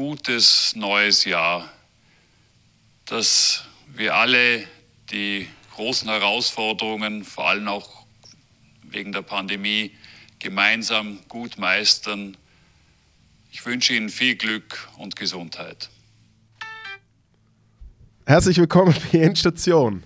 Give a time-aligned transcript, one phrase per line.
[0.00, 1.68] gutes neues Jahr,
[3.04, 3.64] dass
[3.94, 4.64] wir alle
[5.10, 8.06] die großen Herausforderungen, vor allem auch
[8.82, 9.90] wegen der Pandemie,
[10.38, 12.38] gemeinsam gut meistern.
[13.52, 15.90] Ich wünsche Ihnen viel Glück und Gesundheit.
[18.24, 20.02] Herzlich willkommen bei Endstation.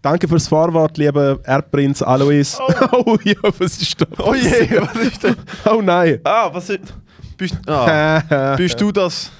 [0.00, 2.56] Danke fürs Vorwort, lieber Erbprinz Alois.
[2.60, 2.88] Oh.
[3.04, 4.08] oh ja, was ist das?
[4.20, 5.36] Oh je, was ist denn?
[5.64, 6.20] Oh nein.
[6.22, 6.94] Ah, was ist.
[7.36, 9.30] Bist, ah, bist du das?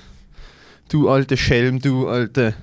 [0.88, 2.54] Du alte Schelm, du alte.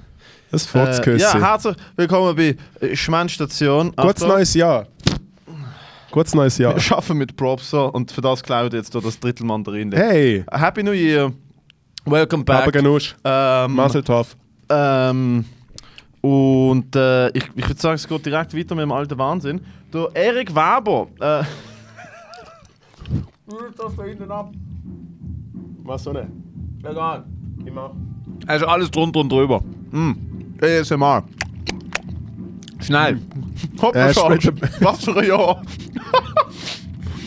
[0.51, 1.23] Das Äh, Fotzküsse.
[1.23, 3.91] ja, herzlich willkommen bei äh, Schmennstation.
[3.95, 4.85] Gutes neues Jahr.
[6.11, 6.75] Gutes neues Jahr.
[6.75, 9.91] Wir schaffen mit Props so und für das klaut jetzt hier das Drittel Mandarin.
[9.91, 11.33] Hey, Happy New Year.
[12.05, 12.71] Welcome back.
[12.71, 13.15] Ganusch.
[13.23, 14.35] Ähm, Mazel tov.
[14.69, 15.45] ähm,
[16.21, 19.65] und äh, ich, ich würde sagen, es geht direkt weiter mit dem alten Wahnsinn.
[19.91, 21.07] Der Erik Weber.
[21.19, 21.43] Äh,
[23.77, 24.51] das da hinten ab.
[25.83, 26.27] Was so ne?
[26.83, 27.23] Egal.
[27.65, 27.91] Immer.
[28.47, 29.61] Also alles drunter und drüber.
[29.91, 30.11] Mm.
[30.61, 31.23] ASMR.
[32.81, 33.19] Schnell.
[33.81, 35.61] Hoppla, Äh, später- Was für ein Jahr.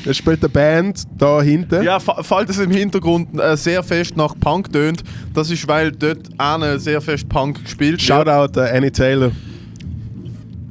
[0.05, 1.83] Er spielt eine Band da hinten.
[1.83, 5.03] Ja, fa- falls es im Hintergrund äh, sehr fest nach Punk tönt,
[5.35, 8.03] das ist, weil dort eine sehr fest Punk gespielt wird.
[8.03, 9.33] Shoutout an Annie Taylor.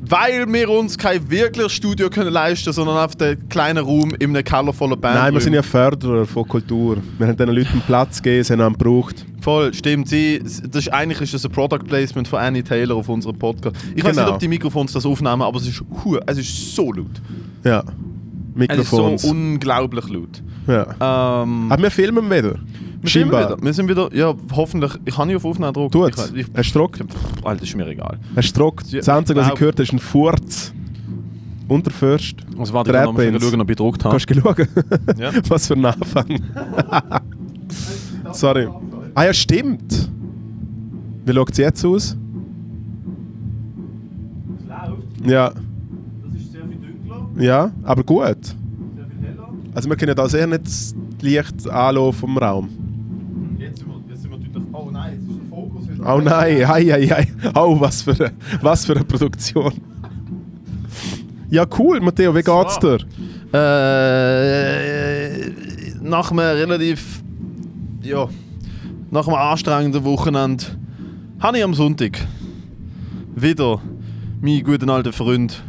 [0.08, 4.44] Weil wir uns kein wirkliches Studio können leisten sondern auf den kleinen Raum in einem
[4.44, 5.16] Keller voller Band.
[5.16, 6.98] Nein, wir sind ja Förderer von Kultur.
[7.18, 9.26] Wir haben diesen Leuten Platz gegeben, sie haben ihn gebraucht.
[9.42, 10.08] Voll, stimmt.
[10.10, 13.76] Sie, das ist, eigentlich ist das ein Product Placement von Annie Taylor auf unserem Podcast.
[13.96, 14.26] Ich weiß Genau.
[14.26, 17.08] nicht, ob die Mikrofons das aufnehmen, aber es ist, hu- es ist so laut.
[17.64, 17.84] Ja.
[18.58, 19.24] Es ist so Mikrofons.
[19.26, 20.42] unglaublich laut.
[20.68, 21.42] ja.
[21.44, 22.56] Ähm, Aber wir filmen wieder.
[23.06, 23.50] Wir, sind Scheinbar.
[23.52, 24.92] wieder, wir sind wieder, ja, hoffentlich.
[25.06, 25.92] Ich kann nicht auf Aufnahme drucken.
[25.92, 26.14] Tut.
[26.36, 26.98] Ich, Hast du Druck?
[27.44, 28.20] Alter, ist mir egal.
[28.36, 28.84] Hast du Druck?
[28.88, 30.74] Ja, Das Einzige, was ich gehört habe, ist ein Furz.
[31.68, 32.36] Unterfürst.
[32.60, 34.18] Also warte, Der ich kann noch schauen, ob ich gedruckt habe.
[34.20, 34.68] Kannst du schauen?
[35.18, 35.32] Ja.
[35.50, 36.28] Was für ein Anfang.
[38.34, 38.68] Sorry.
[39.16, 40.10] Ah ja, stimmt.
[41.26, 42.16] Wie schaut es jetzt aus?
[44.60, 45.28] Es läuft.
[45.32, 45.50] Ja.
[45.50, 48.26] Das ist sehr viel dunkler, Ja, aber gut.
[48.26, 48.36] sehr
[49.08, 49.50] viel heller.
[49.74, 52.70] Also wir können da sehr nicht das Licht anlassen vom Raum.
[56.06, 57.28] Oh nein, hei, hei, hei.
[57.56, 59.74] Oh, was für, eine, was für eine Produktion.
[61.50, 63.00] Ja, cool, Matteo, wie geht's dir?
[63.54, 65.50] Äh,
[66.02, 67.24] nach einem relativ.
[68.04, 68.30] Ja.
[69.10, 70.66] Nach einem anstrengenden Wochenende
[71.40, 72.20] habe ich am Sonntag
[73.36, 73.82] wieder
[74.42, 75.64] meinen guten alten Freund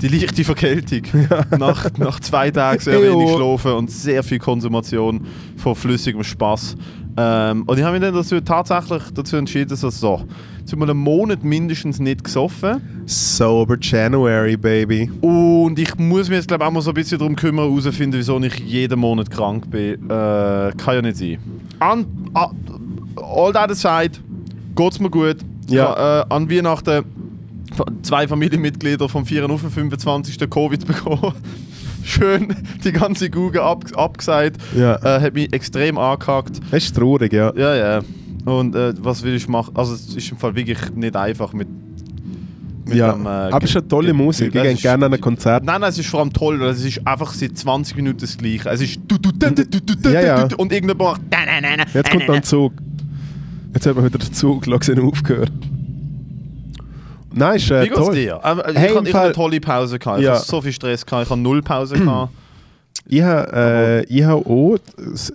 [0.00, 1.02] die leichte Verkältung.
[1.58, 5.26] nach, nach zwei Tagen sehr wenig Schlafen und sehr viel Konsumation
[5.56, 6.76] von flüssigem Spaß.
[7.20, 10.22] Ähm, und ich habe mich dann dazu, tatsächlich dazu entschieden, so, so,
[10.60, 12.80] jetzt haben wir einen Monat mindestens nicht gesoffen.
[13.06, 15.10] Sober January, baby.
[15.20, 18.38] Und ich muss mich jetzt glaube auch mal so ein bisschen darum kümmern, herauszufinden, wieso
[18.40, 20.04] ich jeden Monat krank bin.
[20.08, 21.38] Äh, kann ja nicht sein.
[21.80, 22.52] An, a-
[23.16, 24.12] all that aside,
[24.76, 25.38] geht's mir gut.
[25.68, 25.88] Ja.
[25.88, 27.04] Habe, äh, an Weihnachten
[28.02, 29.50] zwei Familienmitglieder vom 4.
[29.50, 30.38] auf den 25.
[30.48, 31.32] Covid bekommen.
[32.08, 32.54] Schön
[32.84, 34.56] die ganze Google ab, abgesagt.
[34.74, 34.96] Ja.
[34.96, 36.58] Äh, hat mich extrem angehackt.
[36.70, 37.52] Das ist traurig, ja.
[37.54, 38.00] Ja, ja.
[38.46, 39.76] Und äh, was will ich machen?
[39.76, 41.68] Also es ist im Fall wirklich nicht einfach mit,
[42.86, 43.12] ja.
[43.12, 44.54] dem, äh, aber es ist eine tolle Musik.
[44.54, 45.64] Ich gehe gerne an ein Konzert.
[45.64, 48.38] Nein, nein, es ist vor allem toll, weil es ist einfach seit 20 Minuten das
[48.38, 48.70] Gleiche.
[48.70, 48.98] Es ist
[50.04, 50.42] Ja, ja.
[50.56, 51.20] und irgendjemand macht
[51.92, 52.72] Jetzt kommt ein Zug.
[53.74, 55.52] Jetzt hat man wieder den Zug langsam aufgehört.
[57.32, 58.14] Nein, ist äh, Wie geht's toll.
[58.14, 58.40] dir?
[58.42, 59.98] Äh, Hey, ich im hatte eine tolle Pause.
[59.98, 60.18] Gehabt.
[60.20, 60.34] Ich Ja.
[60.34, 61.24] hatte so viel Stress, gehabt.
[61.24, 61.94] ich hatte null Pause.
[61.98, 62.32] gehabt.
[63.06, 64.76] Ich habe äh, ich hab auch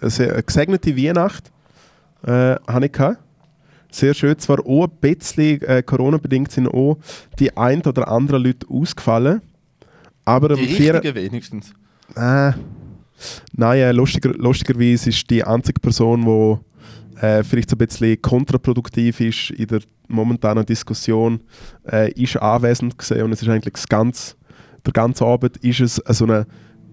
[0.01, 1.51] eine gesegnete Weihnacht
[2.25, 3.17] äh, habe ich gehabt.
[3.91, 4.37] Sehr schön.
[4.39, 6.97] Zwar auch ein bisschen äh, Corona-bedingt sind auch
[7.39, 9.41] die ein oder anderen Leute ausgefallen.
[10.25, 10.95] Aber Die 4.
[10.95, 11.73] richtigen wenigstens.
[12.15, 12.53] Äh,
[13.55, 16.57] nein, äh, lustiger, lustigerweise ist die einzige Person, die
[17.23, 19.79] äh, vielleicht so ein bisschen kontraproduktiv ist in der
[20.09, 21.39] momentanen Diskussion,
[21.89, 24.35] äh, ist anwesend gesehen und es ist eigentlich das ganze,
[24.85, 26.45] der ganze Abend ist es äh, so eine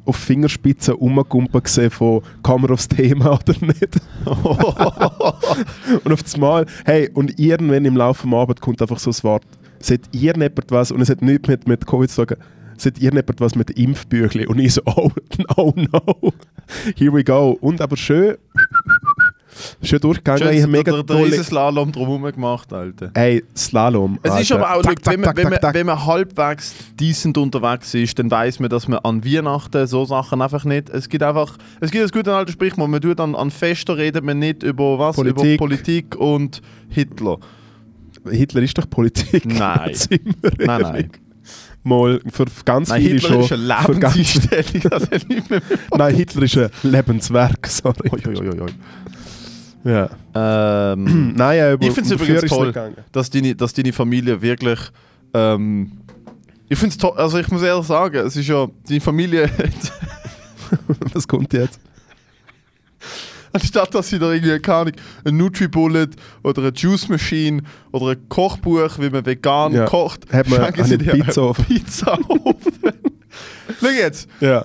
[0.05, 4.01] auf Fingerspitzen rumgekumpelt gesehen von kann man aufs Thema oder nicht.
[6.05, 9.25] und auf das Mal, hey, und irgendwann im Laufe des Abends kommt einfach so das
[9.25, 9.45] Wort,
[9.81, 12.37] seht ihr jemand was, und es hat nichts mit, mit Covid zu tun,
[12.77, 14.47] seht ihr jemand was mit Impfbüchli?
[14.47, 15.11] Und ich so, oh,
[15.57, 16.33] oh no,
[16.97, 17.59] here we go.
[17.61, 18.37] Und aber schön,
[19.83, 21.27] schön durchgegangen, ich Schön, habe mega tolle...
[21.27, 23.11] Riesenslalom drumherum gemacht, Alter.
[23.15, 24.19] Ey, Slalom.
[24.23, 24.67] Es ist Alter.
[24.67, 25.75] aber auch, Zack, wenn, man, zack, wenn, man, zack, zack.
[25.75, 30.43] wenn man halbwegs decent unterwegs ist, dann weiß man, dass man an Weihnachten so Sachen
[30.43, 30.91] einfach nicht.
[30.91, 34.25] Es gibt einfach, es gibt das gute alte Sprichwort, man tut an, an Festen redet
[34.25, 35.45] man nicht über was, Politik.
[35.45, 37.39] über Politik und Hitler.
[38.29, 39.47] Hitler ist doch Politik.
[39.47, 39.93] Nein.
[40.59, 41.11] Nein, nein.
[41.83, 43.41] Mal für ganz Nein, viele Hitler schon.
[43.41, 44.15] ist eine für ganz-
[45.97, 48.11] Nein, Hitler ist ein Lebenswerk, sorry.
[48.13, 48.67] Oi, oi, oi.
[49.85, 50.11] Ja.
[50.35, 52.73] Ähm, Nein, ja, über, Ich find's um übrigens toll.
[53.13, 54.79] dass, deine, dass deine Familie wirklich.
[55.35, 55.93] Ähm,
[56.69, 59.51] ich finde es toll, also ich muss ehrlich sagen, es ist ja, deine Familie,
[61.15, 61.81] Was kommt jetzt?
[63.53, 64.93] anstatt dass sie da irgendwie, keine Ahnung,
[65.25, 66.11] ein Nutribullet
[66.45, 67.63] oder eine Juice Machine
[67.93, 69.85] oder ein Kochbuch, wie man vegan Ja.
[69.87, 71.65] kocht, Hat man schenken sie dir einen Pizzaofen.
[71.65, 72.73] Pizzaofen.
[73.81, 74.65] Schau jetzt, Ja.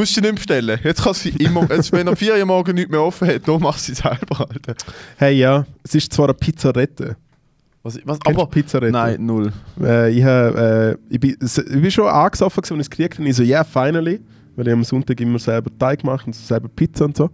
[0.00, 0.80] Musst du nicht bestellen.
[0.82, 3.60] Jetzt kann sie immer, jetzt, wenn er vier Uhr morgen nichts mehr offen hat, dann
[3.60, 4.74] macht sie selber, Alter.
[5.16, 7.16] Hey, ja, es ist zwar eine Pizzarette.
[7.82, 8.92] Was, was, Kennst du aber, Pizzarette?
[8.92, 9.52] nein, null.
[9.80, 13.28] Äh, ich, äh, ich, bin, ich bin schon angesoffen, als ich es gekriegt habe.
[13.28, 14.20] Ich so, ja, yeah, finally.
[14.56, 17.30] Weil ich am Sonntag immer selber Teig mache und selber Pizza und so.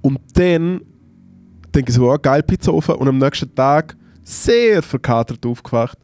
[0.00, 0.80] Und dann
[1.74, 2.94] denke ich so, oh, geil, Pizzaofen.
[2.94, 3.96] Und am nächsten Tag
[4.26, 5.96] sehr verkatert aufgewacht.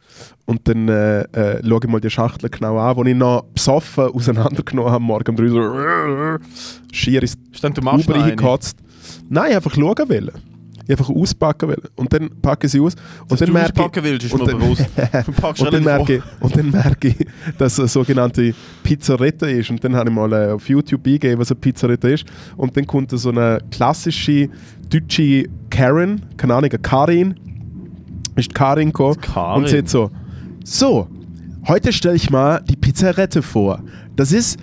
[0.46, 4.04] Und dann äh, äh, schaue ich mal die Schachtel genau an, die ich noch besoffen
[4.04, 6.38] auseinandergenommen habe, morgen um drei so
[6.92, 8.78] schier ins Stimmt, du machst Uber reingekotzt.
[9.28, 10.30] Nein, ich einfach schauen wollen.
[10.84, 11.82] Ich einfach auspacken wollen.
[11.96, 12.94] Und dann packe ich sie aus.
[13.22, 14.86] Und Dass dann merke ich, auspacken willst, ist und dann- bewusst.
[15.60, 17.26] Und dann, merke und dann merke ich,
[17.58, 18.54] dass es eine sogenannte
[18.84, 19.70] Pizzarette ist.
[19.70, 22.25] Und dann habe ich mal äh, auf YouTube eingegeben, was eine Pizzarette ist.
[22.56, 24.48] Und dann kommt so eine klassische
[24.90, 27.34] deutsche Karen, keine Ahnung, eine Karin,
[28.37, 29.62] ist Karin gekommen Karin.
[29.62, 30.11] und sagt so,
[30.64, 31.08] so,
[31.67, 33.82] heute stelle ich mal die Pizzarette vor.
[34.17, 34.58] Das ist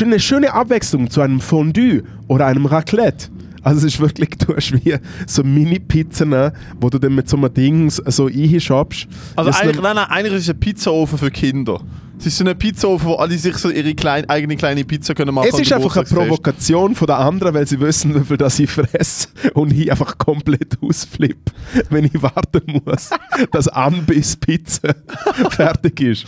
[0.00, 3.28] eine schöne Abwechslung zu einem Fondue oder einem Raclette.
[3.62, 4.96] Also es ist wirklich, du hast wie
[5.26, 9.08] so Mini-Pizzen, wo du dann mit so einem Ding so einschaubst.
[9.34, 11.80] Also eigentlich, nein, nein, eigentlich ist es ein Pizzaofen für Kinder.
[12.18, 15.34] Es ist so ein Pizzaofen, wo alle sich so ihre klein, eigene kleine Pizza können
[15.34, 16.06] machen Es ist einfach eine.
[16.06, 20.16] Provokation von den anderen, weil sie wissen, wie viel das ich fresse und ich einfach
[20.16, 21.52] komplett ausflippe,
[21.90, 23.10] wenn ich warten muss,
[23.52, 24.94] dass Anbiss Pizza
[25.50, 26.26] fertig ist.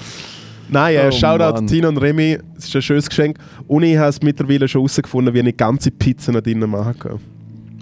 [0.69, 1.67] Nein, äh, Oh Shoutout Mann.
[1.67, 3.39] Tino und Remy, es ist ein schönes Geschenk.
[3.67, 7.21] Und ich habe es mittlerweile schon herausgefunden, wie ich ganze Pizzen da drinnen machen kann.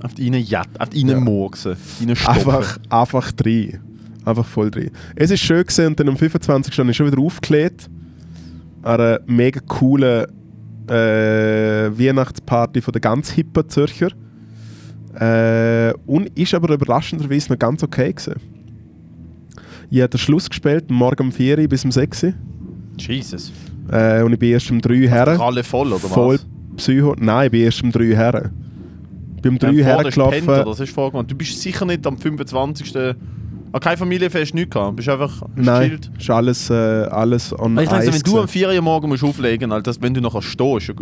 [0.03, 1.21] Auf die rein Jet, auf die rein Ja.
[2.15, 2.37] Stopfen.
[2.37, 3.81] Einfach, einfach drin.
[4.27, 4.91] Einfach voll drin.
[5.15, 6.77] Es ist schön gewesen und dann am 25.
[6.77, 7.89] habe ich schon wieder aufgelegt.
[8.83, 10.27] An einer mega coolen
[10.89, 14.09] äh, Weihnachtsparty von der ganz hippen Zürcher.
[15.15, 18.35] Äh, und ist aber überraschenderweise noch ganz okay gewesen.
[19.91, 22.33] Ich habe den Schluss gespielt, morgen um 4 Uhr bis um 6 Uhr.
[22.99, 23.53] Jesus.
[23.93, 25.41] Äh, und ich bin erst um 3 Uhr her.
[25.41, 26.47] Alle voll, oder Voll was?
[26.77, 27.15] Psycho.
[27.17, 28.51] Nein, ich bin erst um 3 Uhr her.
[29.37, 30.43] Ich bin um 3 Uhr hergelaufen.
[30.43, 31.31] Spender, das ist vorgemacht.
[31.31, 32.93] Du bist sicher nicht am 25.
[33.77, 34.93] Ah, kein Familienfest, nichts gehabt.
[34.93, 36.11] Du bist einfach Nein, gechillt.
[36.19, 38.49] ist alles, äh, alles on Ich denke, Eis wenn du am gewesen.
[38.49, 40.93] 4 Uhr morgen musst auflegen musst, wenn du nachher stehst.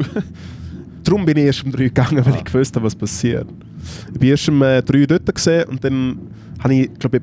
[1.04, 2.36] Darum bin ich erst um 3 gegangen, weil Ah.
[2.38, 3.46] ich gewusst habe, was passiert.
[4.12, 6.18] Ich bin erst um äh, 3 dort gesehen und dann
[6.60, 7.22] habe ich, glaube ich,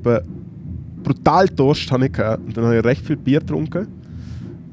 [1.03, 2.45] brutal Durst habe ich gehabt.
[2.45, 3.87] und dann habe ich recht viel Bier getrunken.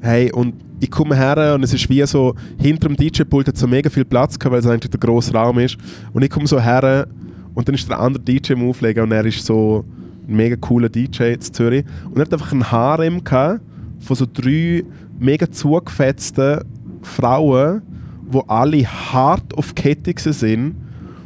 [0.01, 3.67] Hey, und ich komme her und es ist wie so, hinter dem DJ-Pult hat so
[3.67, 5.75] mega viel Platz gehabt, weil es eigentlich der grosse Raum ist.
[6.13, 7.05] Und ich komme so her
[7.53, 9.83] und dann ist der andere DJ im Auflegen und er ist so
[10.29, 11.85] ein mega cooler DJ in Zürich.
[12.05, 13.61] Und er hat einfach ein Harem gehabt
[13.99, 14.83] von so drei
[15.19, 16.61] mega zugefetzten
[17.01, 17.81] Frauen,
[18.25, 20.75] wo alle hart auf Kette sind.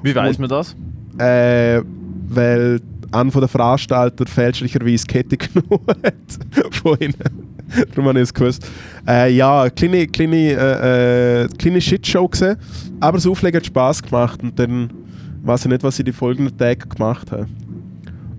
[0.02, 0.76] Wie weiß man das?
[1.18, 1.82] Äh,
[2.28, 2.80] weil
[3.12, 7.14] einer von der Veranstalter fälschlicherweise Kette genommen hat von ihnen.
[7.90, 8.68] Darum habe ich es gewusst.
[9.08, 12.58] Äh, ja, kleine, kleine, äh, äh, kleine Shitshow gesehen,
[13.00, 14.90] aber das Auflegen hat Spass gemacht und dann
[15.44, 17.48] weiß ich nicht, was ich die folgenden Tage gemacht habe.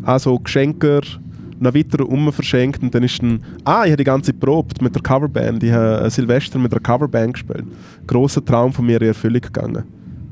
[0.05, 1.01] Also Geschenke
[1.61, 4.95] noch weiter um verschenkt und dann ist dann, ah, ich habe die ganze probt mit
[4.95, 5.63] der Coverband.
[5.63, 7.65] Ich habe äh, Silvester mit der Coverband gespielt.
[8.07, 9.85] Grosser Traum von mir in Erfüllung gegangen.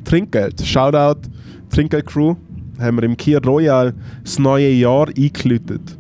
[0.05, 1.29] Trinkgeld, Shoutout,
[1.71, 2.35] Trinkgeld Crew,
[2.79, 5.97] haben wir im Kia Royal das neue Jahr eingeläutet.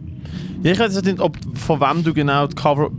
[0.62, 2.90] Ja, ich weiß nicht, ob, von wem du genau die Cover...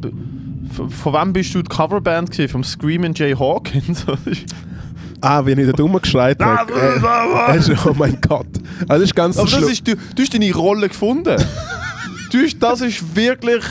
[0.71, 2.49] Von, von wem bist du die Coverband gewesen?
[2.49, 4.05] Vom Screamin' Jay Hawkins?
[5.23, 6.73] Ah, wie ich dort rumgeschreit habe.
[6.73, 8.45] Äh, äh, oh mein Gott.
[8.81, 11.37] Also das ist ganz Aber das ist, du, du hast deine Rolle gefunden.
[12.31, 13.63] du hast, das ist wirklich...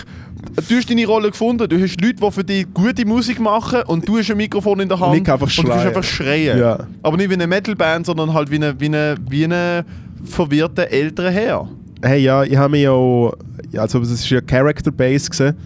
[0.68, 1.68] Du hast deine Rolle gefunden.
[1.68, 4.88] Du hast Leute, die für dich gute Musik machen und du hast ein Mikrofon in
[4.88, 5.88] der Hand Und ich einfach und du kannst schreien.
[5.88, 6.58] einfach schreien.
[6.58, 6.78] Ja.
[7.02, 9.84] Aber nicht wie eine Metalband, sondern halt wie eine, wie eine, wie eine
[10.24, 11.68] verwirrte ältere Herr.
[12.02, 13.34] Hey, ja, ich habe mich ja auch,
[13.76, 15.56] also es war ja Character Base gewesen.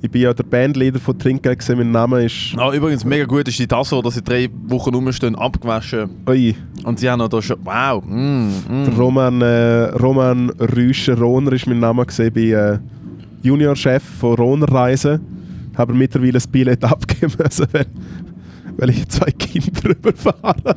[0.00, 1.64] Ich bin ja der Bandleader von Trinkgeld.
[1.76, 5.34] Mein Name ist, Ah, übrigens, mega gut ist die Tasse, dass sie drei Wochen rumstehen,
[5.34, 6.08] abgewaschen.
[6.26, 7.56] oi, Und sie haben noch da schon...
[7.64, 8.04] Wow.
[8.06, 8.48] Mm,
[8.86, 8.96] der mm.
[8.96, 12.26] Roman, äh, Roman Rüscher Rohner ist mein Name gewesen.
[12.26, 12.78] Ich bin äh,
[13.42, 15.20] Juniorchef von Rohner Reisen.
[15.76, 17.86] Habe mittlerweile das Billett abgeben müssen, weil,
[18.76, 20.76] weil ich zwei Kinder überfahre.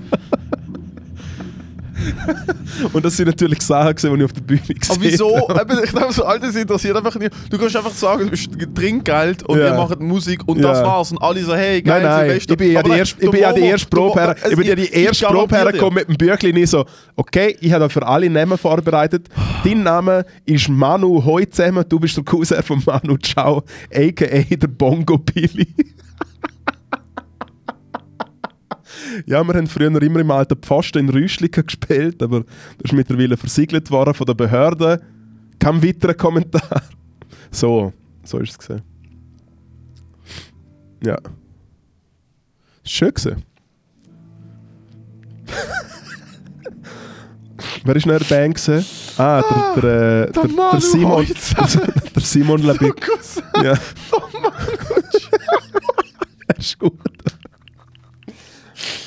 [2.93, 5.48] Und das sind natürlich Sachen, gewesen, die ich auf der Bühne gesehen Aber wieso?
[5.50, 5.62] habe.
[5.74, 7.31] Eben, ich glaube, so all das interessiert einfach nicht.
[7.50, 9.65] Du kannst einfach sagen, du bist Trinkgeld und Ja.
[9.65, 10.70] wir machen Musik und Ja.
[10.72, 11.12] das war's.
[11.12, 12.51] Und alle so, hey, geil, Nein, nein, Silvester.
[12.53, 14.91] ich bin ja die erste, ich bin ja die erste Probe ich bin ja die
[14.91, 19.27] erste Probe hergekommen mit dem Büchlein ich so, okay, ich habe für alle Namen vorbereitet.
[19.63, 24.55] Dein Name ist Manu Hoi zusammen, du bist der Cousin von Manu Ciao, a.k.a.
[24.55, 25.67] der Bongo Billy.
[29.25, 32.41] ja, wir haben früher immer im alten Pfosten in Rüschliken gespielt, aber
[32.77, 35.01] das ist mittlerweile versiegelt worden von der Behörde.
[35.60, 36.82] Kein weiterer Kommentar.
[37.53, 37.91] So,
[38.24, 38.82] so ist es gesehen.
[41.03, 41.18] Ja.
[42.86, 43.44] Schön gewesen.
[47.84, 48.86] Wer ist noch in der Band gewesen?
[49.18, 49.41] Ah,
[49.75, 51.25] der, der, äh, der, der, Manu Simon.
[52.15, 52.91] Der Simon Labi.
[52.91, 53.74] Cousin Ja,
[54.12, 54.51] Manu.
[56.58, 56.94] ist gut.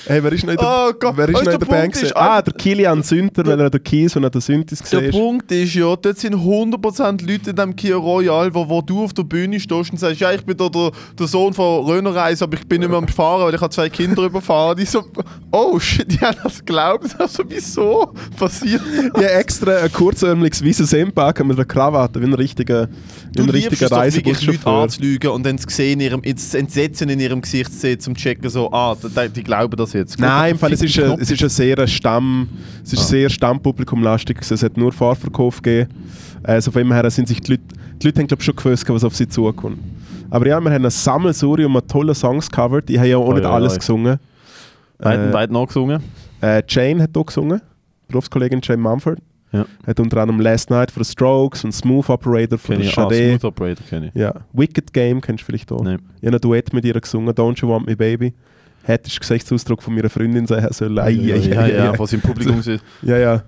[0.07, 2.05] Hey, wer ist noch in der, Oh Gott, wer ist noch in der der gewesen?
[2.07, 5.51] ist, Ah, der Kilian Sünter, weil er der Kies und der Synthis Der gesehen Punkt
[5.51, 9.23] ist ja, dort sind 100% Leute in diesem Kia Royal, wo, wo du auf der
[9.23, 12.67] Bühne stehst und sagst, ja, ich bin da der, der Sohn von Rönerreis, aber ich
[12.67, 14.77] bin nicht mehr am Fahren, weil ich habe zwei Kinder überfahren.
[14.77, 15.05] Die so,
[15.51, 17.15] oh shit, die haben das geglaubt.
[17.19, 18.83] Also, wieso passiert
[19.15, 19.23] das?
[19.23, 22.89] Ja, extra ein kurzärmeliges weißes Hemd mit einer Krawatte, wie ein richtiger,
[23.35, 24.83] wie ein richtiger wirklich, Leute Reisebuschauffeur.
[24.83, 28.51] anzulügen und dann zu sehen, ihrem, das Entsetzen in ihrem Gesicht zu sehen, zum checken,
[28.51, 30.19] so, ah, die, die glauben das jetzt.
[30.19, 32.49] Nein, im Fall, es ist, ein, es ist ein sehr Stamm,
[32.83, 34.39] es ist sehr Stammpublikumlastig.
[34.49, 35.91] Es hat nur Fahrverkauf gegeben.
[36.43, 37.63] Also von dem her sind sich die Leute,
[38.03, 39.79] die Leute haben glaub, schon gewusst, was auf sie zukommt.
[40.31, 42.91] Aber ja, wir haben ein Sammelsurium an tollen Songs gecovert.
[42.91, 43.79] Ich habe ja auch nicht Oi, oi, alles oi.
[43.79, 44.19] gesungen.
[44.99, 46.03] Beiden, Äh, beiden noch gesungen.
[46.41, 47.61] Äh, Jane hat auch gesungen,
[48.09, 49.19] Berufskollegin Jane Mumford.
[49.53, 49.65] Ja.
[49.87, 52.99] Hat unter anderem Last Night von The Strokes und Smooth Operator der ich.
[52.99, 53.29] Ah, Sade.
[53.31, 54.21] Smooth Operator kenne ich.
[54.21, 54.35] ja.
[54.53, 55.83] Wicked Game kennst du vielleicht auch.
[55.83, 56.01] Nein.
[56.21, 58.35] Ich habe ein Duett mit ihr gesungen, Don't You Want Me Baby.
[58.85, 60.99] Hättest du Gesichtsausdruck von meiner Freundin sein sollen.
[60.99, 61.99] Ei, ja, ei, ja, ei.
[61.99, 62.83] was im Publikum sind.
[63.03, 63.43] Ja, ja.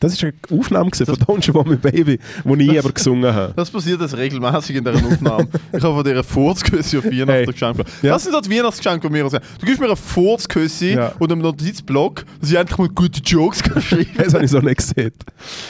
[0.00, 3.54] Das war eine Aufnahme von Don't You Want Me Baby, die ich aber gesungen habe.
[3.56, 5.48] Das passiert jetzt regelmäßig in dieser Aufnahme.
[5.72, 7.46] ich habe von dir eine Furzküsse auf Weihnachten Hey.
[7.46, 7.82] geschenkt.
[8.02, 8.12] Ja.
[8.12, 9.32] Das sind so die Weihnachtsgeschenke, die wir uns.
[9.32, 11.12] Du gibst mir eine Furzküsse Ja.
[11.18, 14.60] und einen Notizblock, dass ich endlich mal gute Jokes kann schreiben Das habe ich so
[14.60, 15.10] nicht gesehen.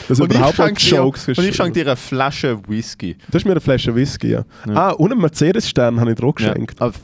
[0.09, 3.15] Das Und ich überhaupt mal schenke dir, Jokes und ich schenke dir eine Flasche Whisky.
[3.31, 4.43] Das ist mir eine Flasche Whisky, ja.
[4.67, 6.79] Ah, und einen Mercedes-Stern habe ich dir auch geschenkt.
[6.79, 6.95] Auf,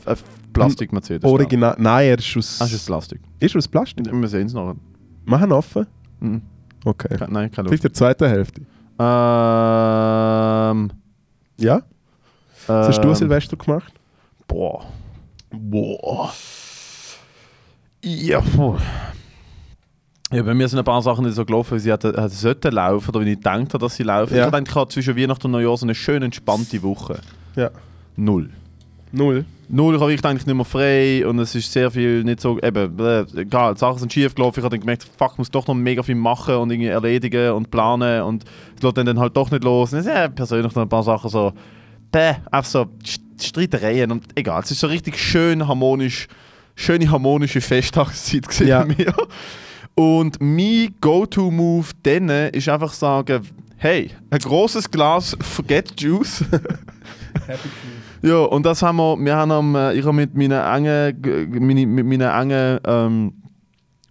[0.56, 1.24] auf Plastik-Mercedes.
[1.30, 1.74] Original.
[1.78, 2.60] Nein, er ist aus.
[2.60, 3.20] Ah, ist Plastik?
[3.40, 4.06] ist er aus Plastik?
[4.12, 4.74] Wir sehen es noch.
[5.24, 5.86] Machen offen?
[6.20, 6.42] Mhm.
[6.84, 7.16] Okay.
[7.16, 8.60] Ke- Nein, keine Vielleicht der zweiten Hälfte.
[8.98, 10.90] Ähm.
[11.58, 11.82] Ja?
[12.66, 13.92] Was hast du ähm, Silvester gemacht?
[14.48, 14.84] Boah.
[15.50, 16.32] Boah.
[18.04, 18.76] Ja, puh.
[20.32, 22.72] Ja, bei mir sind ein paar Sachen nicht so gelaufen, wie sie hätten, hätten sollten
[22.72, 24.34] laufen oder wie ich gedacht habe, dass sie laufen.
[24.36, 24.46] Ja.
[24.56, 27.20] Ich gerade zwischen Weihnachten und Neujahr so eine schön entspannte Woche.
[27.54, 27.70] Ja.
[28.16, 28.50] Null.
[29.12, 29.44] Null.
[29.68, 32.58] Null, ich habe wirklich eigentlich nicht mehr frei und es ist sehr viel nicht so,
[32.60, 34.60] eben, egal, Sachen sind schief gelaufen.
[34.60, 37.50] Ich habe dann gemerkt, fuck, ich muss doch noch mega viel machen und irgendwie erledigen
[37.52, 38.44] und planen und
[38.76, 39.92] es lässt dann, dann halt doch nicht los.
[39.92, 41.52] Und es sind ja, persönlich noch ein paar Sachen so,
[42.12, 46.28] bäh, einfach so St- Streitereien und egal, es ist so richtig schön harmonisch,
[46.76, 48.84] schöne harmonische Festtagszeit gewesen Ja.
[48.84, 49.12] bei mir.
[49.96, 53.42] Und mein Go-To-Move dann ist einfach sagen,
[53.78, 56.44] hey, ein großes Glas Forget Juice.
[58.26, 61.86] Ja, und das haben wir, wir haben am, äh, ich habe mit meinen engen, meine,
[61.86, 63.32] mit meinen engen ähm,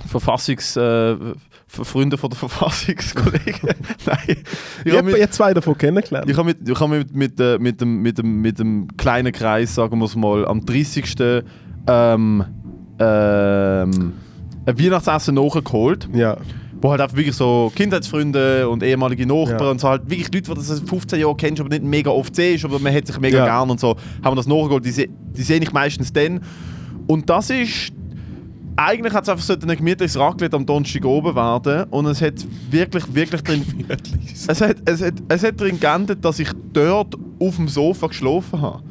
[0.08, 3.70] Verfassungs, äh, F- Freunden von der Verfassungskollegen,
[4.06, 4.38] nein, ich
[4.86, 6.30] Ich habe mit, jetzt zwei davon kennengelernt.
[6.30, 9.32] ich habe mit, ich habe mit, mit, äh, mit, dem, mit, dem, mit dem kleinen
[9.34, 11.16] Kreis, sagen wir es mal, am 30.
[11.88, 12.44] Ähm,
[13.00, 14.14] ähm,
[14.68, 16.38] ein Weihnachtsessen nachgeholt ja.
[16.86, 19.72] Wo halt einfach wirklich so Kindheitsfreunde und ehemalige Nachbarn Ja.
[19.72, 22.64] und so halt wirklich Leute, die seit 15 Jahren kennst, aber nicht mega oft siehst,
[22.64, 23.46] aber man hat sich mega Ja.
[23.46, 24.86] gern und so, haben das nachgeholt.
[24.86, 26.42] Die, se- die sehe ich meistens dann.
[27.08, 27.92] Und das ist.
[28.78, 32.34] Eigentlich hat es einfach so ein gemütliches Raclette am Donnerstag oben werden und es hat
[32.70, 33.64] wirklich, wirklich drin.
[34.48, 38.62] es, hat, es, hat, es hat drin geendet, dass ich dort auf dem Sofa geschlafen
[38.62, 38.84] habe.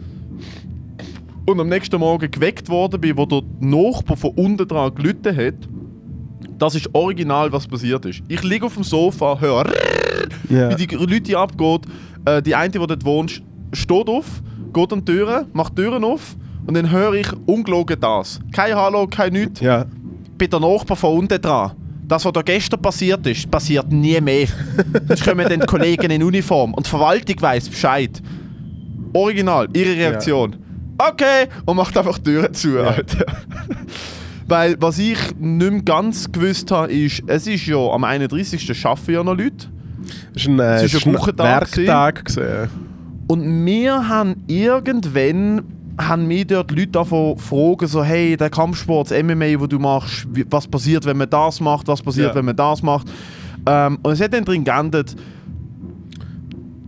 [1.46, 5.54] Und am nächsten Morgen geweckt worden bin, wo der Nachbar von unten dran gelitten hat.
[6.64, 8.22] Das ist original, was passiert ist.
[8.26, 9.70] Ich liege auf dem Sofa, höre,
[10.48, 10.70] Ja.
[10.78, 11.82] wie die Leute abgeht.
[12.24, 13.42] Äh, die eine, die dort wohnt,
[13.74, 14.24] steht auf,
[14.72, 16.34] geht an die Türen, macht die Türen auf
[16.66, 18.40] und dann höre ich ungelogen das.
[18.50, 19.60] Kein Hallo, kein Nichts.
[19.60, 19.84] ja.
[20.38, 21.72] Bei der Nachbar von unten dran.
[22.08, 24.46] Das, was da gestern passiert ist, passiert nie mehr.
[25.08, 28.22] Sonst kommen dann die Kollegen in Uniform und die Verwaltung weiss Bescheid.
[29.12, 30.56] Original, ihre Reaktion.
[30.96, 33.26] Okay, und macht einfach die Türen zu, Alter.
[34.46, 38.84] Weil, was ich nicht mehr ganz gewusst habe, ist, es ist ja am 31.
[38.86, 39.68] arbeiten ja noch Leute.
[40.34, 42.24] Es war ein, Es ist es ein ist ein Wochentag Werktag.
[42.26, 42.68] gewesen.
[43.26, 45.62] Und wir haben irgendwann
[45.96, 50.26] haben mir dort Leute davon fragen, so, hey, der Kampfsport, das MMA, wo du machst,
[50.50, 52.34] was passiert, wenn man das macht, was passiert, Ja.
[52.34, 53.06] wenn man das macht.
[53.64, 55.14] Ähm, und es hat dann drin geendet,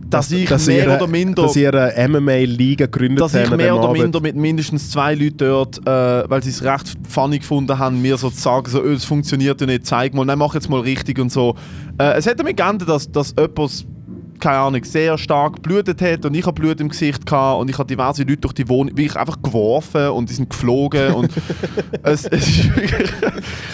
[0.09, 3.75] dass, ich dass mehr ihr, oder minder Dass ihr eine MMA-Liga gegründet dass ich mehr
[3.75, 4.01] oder Abend.
[4.01, 8.17] minder mit mindestens zwei Leuten dort, äh, weil sie es recht funny gefunden haben, mir
[8.17, 10.79] so zu sagen, so, «Ö, es funktioniert ja nicht, zeig mal, nein, mach jetzt mal
[10.79, 11.55] richtig und so.
[11.97, 13.85] Äh, es hat damit geendet, dass, dass jemand,
[14.39, 17.77] keine Ahnung, sehr stark geblutet hat und ich habe Blut im Gesicht gehabt und ich
[17.77, 21.31] habe diverse Leute durch die Wohnung wirklich einfach geworfen und die sind geflogen und
[22.03, 23.11] es, es ist wirklich...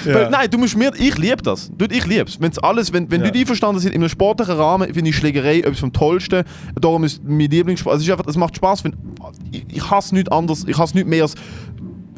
[0.06, 0.30] Ja.
[0.30, 0.92] Nein, du musst mir...
[0.98, 1.72] Ich liebe das.
[1.90, 2.40] Ich liebe es.
[2.42, 3.28] Wenn's alles, wenn wenn Ja.
[3.28, 6.44] Leute einverstanden sind, in einem sportlichen Rahmen, finde ich Schlägerei etwas vom Tollsten.
[6.80, 7.94] Darum ist mein Lieblingssport...
[7.94, 8.96] Also es, ist einfach, es macht Spaß, wenn...
[9.52, 11.36] Ich, ich hasse nichts anderes, ich hasse nichts mehr als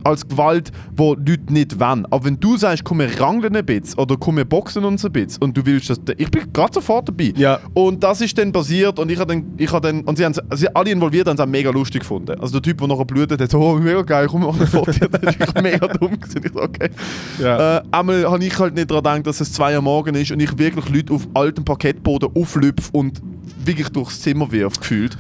[0.05, 2.05] als Gewalt, wo Leute nicht wollen.
[2.11, 5.11] Aber wenn du sagst, komm, wir rangeln ein bisschen oder komm, wir boxen uns ein
[5.11, 7.33] bisschen und du willst das, ich bin gerade sofort dabei.
[7.35, 7.59] Ja.
[7.73, 10.35] Und das ist dann passiert und ich habe dann, ich habe dann, und sie haben
[10.49, 12.39] also alle involviert haben es auch mega lustig gefunden.
[12.39, 14.67] Also der Typ, der nachher blutet hat, so, oh, mega geil, komm, wir machen ein
[14.67, 14.91] Foto.
[14.91, 16.41] das ist mega dumm gewesen.
[16.43, 16.89] Ich so, okay.
[17.41, 17.77] Ja.
[17.77, 20.39] Äh, einmal habe ich halt nicht daran gedacht, dass es 2 Uhr morgen ist und
[20.39, 23.21] ich wirklich Leute auf altem Parkettboden auflüpfe und
[23.63, 25.17] wirklich durchs Zimmer wirf, gefühlt.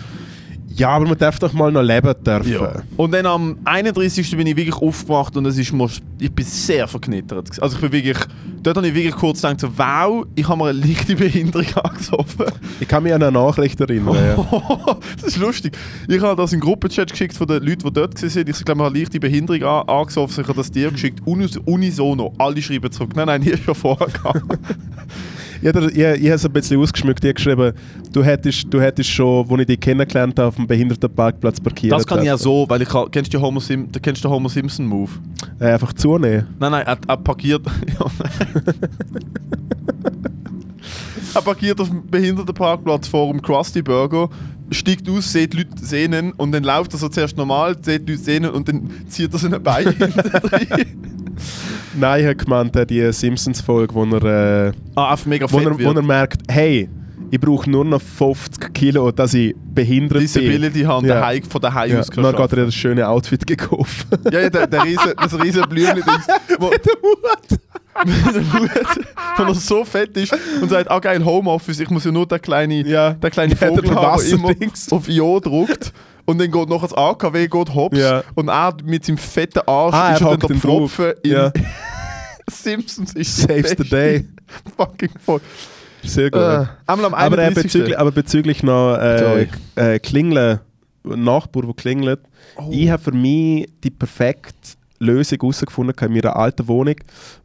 [0.75, 2.83] Ja, aber man darf doch mal noch leben dürfen.
[2.97, 4.35] Und dann am 31.
[4.35, 5.87] bin ich wirklich aufgewacht und es ist mir,
[6.19, 7.61] ich bin sehr verknittert.
[7.61, 8.17] Also ich bin wirklich,
[8.61, 12.47] dort habe ich wirklich kurz gedacht, so, wow, ich habe mir eine leichte Behinderung angesoffen.
[12.81, 14.15] Ich kann mich an eine Nachricht erinnern.
[14.15, 14.97] Ja.
[15.15, 15.77] das ist lustig.
[16.09, 18.47] Ich habe das in den Gruppenchat geschickt von den Leuten, die dort waren.
[18.47, 20.41] Ich glaube, ich habe leichte Behinderung an, angesoffen.
[20.43, 21.21] Ich habe das dir geschickt.
[21.25, 22.33] Unis, unisono.
[22.37, 23.15] Alle schreiben zurück.
[23.15, 24.43] Nein, nein, hier ist schon vorher gegangen.
[25.65, 27.23] Ich, ich, ich habe es ein bisschen ausgeschmückt.
[27.23, 27.73] Ich habe geschrieben,
[28.11, 32.05] du hättest, du hättest schon, als ich dich kennengelernt habe, auf dem Behindertenparkplatz parkieren Das
[32.05, 32.43] kann ich ja dürfen.
[32.43, 35.11] so, weil ich kennst du den Homer, Sim, kennst du Homer Simpson Move?
[35.59, 36.45] Äh, einfach zunehmen.
[36.59, 37.65] Nein, nein, er, er parkiert.
[41.33, 44.29] Er parkiert auf dem Behindertenparkplatz vor dem Krusty Burger,
[44.71, 48.51] steigt aus, sieht Leute sehnen und dann läuft er so zuerst normal, sieht Leute sehnen
[48.51, 51.14] und dann zieht er seine Beine hinten rein.
[51.97, 55.77] Nein, ich habe gemeint, äh, die Simpsons-Folge, wo er, äh, Ah, auf mega wo, er,
[55.79, 56.89] wo er merkt, hey,
[57.31, 60.87] ich brauche nur noch 50 Kilo, dass ich behindert Disability bin.
[60.87, 61.31] haben, Ja.
[61.49, 64.07] von daheim Ja, aus dann hat er das schöne Outfit gekauft.
[64.31, 66.27] Ja, ja, der, der riesen, das riesen Blümchen-Dings.
[66.59, 67.59] wo- dem Hut.
[68.03, 72.41] Wenn er so fett ist und sagt, ah geil, Homeoffice, ich muss ja nur den
[72.41, 73.11] kleinen, Ja.
[73.13, 74.51] den kleinen Vogel den haben, der immer
[74.91, 75.93] auf IO druckt.
[76.25, 78.23] Und dann geht noch das AKW geht hops Ja.
[78.33, 80.57] und er mit seinem fetten Arsch Ah, ist er dann der.
[80.57, 81.51] Pfropfen in Ja.
[82.51, 84.25] Simpsons ist Saves the day.
[84.77, 85.41] Fucking voll.
[86.03, 86.41] Sehr gut.
[86.41, 87.63] Äh, aber, äh, 31.
[87.63, 90.59] bezüglich, aber bezüglich noch äh, äh, Klingeln,
[91.03, 92.19] Nachbar, der klingelt,
[92.57, 92.69] Oh.
[92.71, 94.53] ich habe für mich die perfekte
[95.05, 96.95] Lösung herausgefunden in meiner alten Wohnung,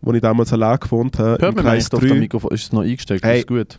[0.01, 1.39] wo ich damals allein gewohnt habe.
[1.41, 2.15] Hört man Kreis nicht auf dem 3.
[2.17, 2.51] Mikrofon?
[2.53, 3.25] Ist es noch eingesteckt?
[3.25, 3.39] Hey.
[3.41, 3.79] Ist gut.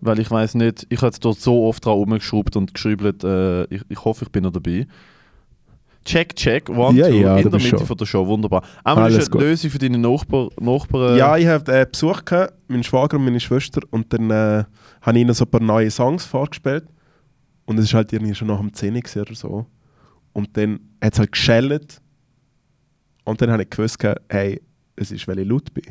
[0.00, 3.64] Weil ich weiß nicht, ich habe jetzt dort so oft dran rumgeschraubt und geschrieben, äh,
[3.74, 4.86] ich, ich hoffe, ich bin noch dabei.
[6.04, 7.86] Check, check, one, Ja, two, ja, in der Mitte schon.
[7.86, 8.62] von der Show, wunderbar.
[8.84, 9.40] Einmal Alles ist eine gut.
[9.40, 11.16] Lösung für deine Nachbar, Nachbarn.
[11.16, 14.64] Ja, ich habe äh, Besuch gehabt, meinen Schwager und meine Schwester, und dann äh,
[15.02, 16.84] habe ich ihnen so ein paar neue Songs vorgespielt.
[17.64, 19.66] Und es war halt irgendwie schon nach dem 10 Uhr gewesen oder so.
[20.32, 22.00] Und dann hat es halt geschellt.
[23.26, 23.98] Und dann habe ich gewusst,
[24.30, 24.60] hey,
[24.96, 25.84] es ist, weil ich laut bin.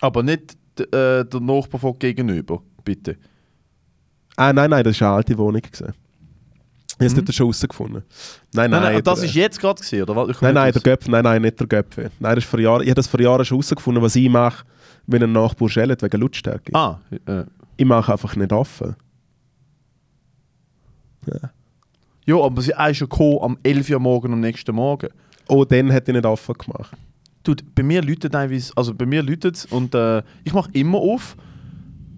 [0.00, 3.16] Aber nicht äh, der Nachbar von gegenüber, bitte.
[4.36, 5.60] Ah, nein, nein, das war eine alte Wohnung.
[5.60, 5.92] Gewesen.
[6.88, 7.24] Ich habe es Mhm.
[7.24, 8.02] dort schon rausgefunden.
[8.54, 10.28] Nein, nein, Nein, nein, das der- ist jetzt gerade gesehen, oder?
[10.30, 10.82] Ich Nein, nein, der.
[10.82, 12.10] Göpf, nein, nein, nicht der Göpfe.
[12.18, 14.64] Nein, das ist vor Jahren, ich habe das vor Jahren schon herausgefunden, was ich mache,
[15.06, 16.74] wenn ein Nachbar schellt wegen Lautstärke.
[16.74, 17.44] Ah, äh,
[17.76, 18.96] Ich mache einfach nicht offen.
[22.24, 25.08] ja, aber sie ist schon gekommen am 11 Uhr morgen am nächsten Morgen.
[25.48, 26.92] Oh, dann hätte ich nicht offen gemacht.
[27.44, 30.98] Dude, bei mir läutet teilweise, also bei mir läutet es und äh, ich mache immer
[30.98, 31.36] auf,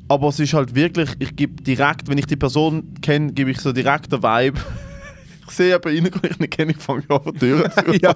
[0.09, 3.59] aber es ist halt wirklich, ich gebe direkt, wenn ich die Person kenne, gebe ich
[3.61, 4.59] so direkt den Vibe.
[5.49, 7.93] ich sehe jemanden rein, den ich nicht kenne, ich fange an, die Türen zu.
[8.03, 8.15] Ja,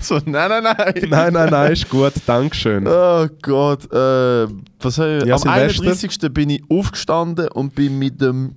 [0.00, 0.94] So, nein, nein, nein.
[1.08, 2.86] Nein, nein, nein, ist gut, Dankeschön.
[2.88, 4.46] Oh Gott, äh,
[4.80, 5.24] was habe ich?
[5.26, 5.82] Ja, Am Silvester.
[5.82, 6.18] 31.
[6.34, 8.56] bin ich aufgestanden und bin mit dem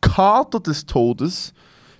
[0.00, 1.52] Kater des Todes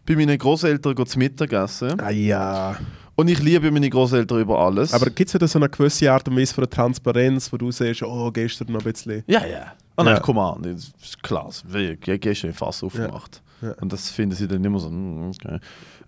[0.06, 2.00] bei meinen Großeltern zu Mittagessen.
[2.00, 2.76] Ah ja.
[3.14, 4.94] Und ich liebe meine Großeltern über alles.
[4.94, 8.02] Aber gibt es wieder so eine gewisse Art und Weise von Transparenz, wo du siehst,
[8.02, 9.22] oh, gestern noch ein bisschen.
[9.26, 9.72] Ja, ja.
[9.96, 10.20] Oh nein, Ja.
[10.20, 11.50] komm an, das ist klar.
[11.68, 13.42] Wie, gestern ein Fass aufgemacht.
[13.60, 13.72] Ja.
[13.80, 15.58] Und das finden sie dann immer so, mm, okay.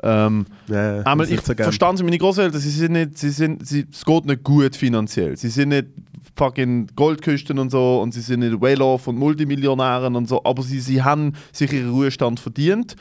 [0.02, 3.86] Ähm, Ja, einmal, ich so verstand sie, meine Großeltern, sie sind nicht, sie sind, sie,
[3.92, 5.36] es geht nicht gut finanziell.
[5.36, 5.86] Sie sind nicht
[6.36, 10.80] fucking Goldküsten und so und sie sind nicht well-off und Multimillionären und so, aber sie,
[10.80, 12.96] sie haben sich ihren Ruhestand verdient.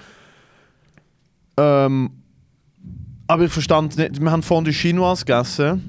[1.57, 2.11] Ähm,
[3.27, 5.81] aber ich verstand nicht, wir haben vorhin die Chinois gegessen.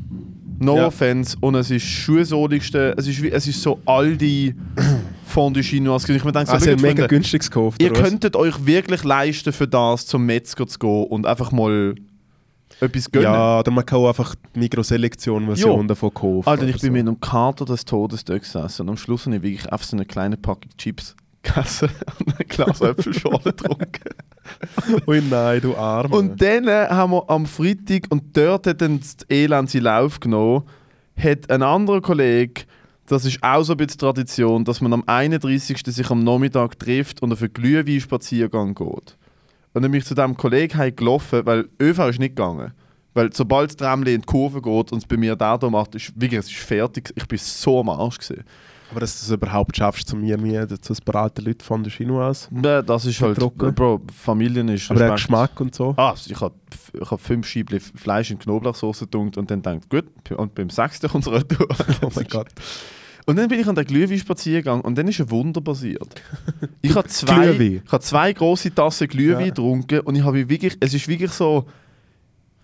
[0.61, 0.87] No Ja.
[0.87, 1.37] offense.
[1.41, 4.55] Und es ist schuhsohligste, es ist, wie, es ist so Aldi
[5.27, 6.15] Fondue Chinoise.
[6.15, 7.83] Ich mir denke, so, Also, mega Freunde, günstiges gekauft.
[7.83, 7.99] ihr was?
[7.99, 11.97] könntet euch wirklich leisten, für das zum Metzger zu gehen und einfach mal
[12.81, 13.25] etwas gönnen.
[13.33, 16.49] Ja, oder man kann auch einfach die Mikroselektion-Version davon kaufen.
[16.49, 16.93] Alter, ich bin so.
[16.93, 19.97] mit einem Kater des Todes dort gesessen und am Schluss habe ich wirklich einfach so
[19.97, 21.89] eine kleine Packung Chips gegessen
[22.21, 24.15] und ein Glas Äpfelschorle getrunken.
[25.07, 26.17] Ui nein, du Arme.
[26.17, 30.21] Und dann äh, haben wir am Freitag, und dort hat dann das Elend seinen Lauf
[30.21, 30.65] genommen,
[31.17, 32.63] hat ein anderer Kollege,
[33.07, 35.83] das ist auch so ein bisschen Tradition, dass man am 31.
[35.85, 39.17] sich am Nachmittag trifft und auf einen Glühwein-Spaziergang geht.
[39.75, 42.73] Und dann bin ich zu diesem Kollegen gelaufen, weil ÖV ist nicht gegangen.
[43.13, 46.13] Weil sobald das Tramli in die Kurve geht und es bei mir da macht, ist
[46.21, 47.13] wirklich, es ist fertig.
[47.15, 48.45] Ich bin so am Arsch gewesen.
[48.95, 52.47] Aber dass du es überhaupt schaffst, zu mir mir zu alte Leute von der Chinoise.
[52.63, 53.39] Ja, das ist halt.
[53.41, 55.11] Bro, Familien ist Aber der.
[55.11, 55.95] Geschmack und so.
[55.97, 56.55] Ah, ich habe
[57.03, 61.09] ich hab fünf Scheibchen Fleisch in Knoblauchsoße getunkt und dann denkt gut, und beim sechsten
[61.09, 61.67] kommt es retour.
[62.03, 62.47] Oh mein Gott.
[63.27, 66.23] Und dann bin ich an der Glühwein spazieren gegangen und dann ist ein Wunder passiert.
[66.83, 69.47] Ich habe zwei, ich habe zwei große Tassen Glühwein Ja.
[69.49, 71.67] getrunken und ich habe wirklich, es ist wirklich so,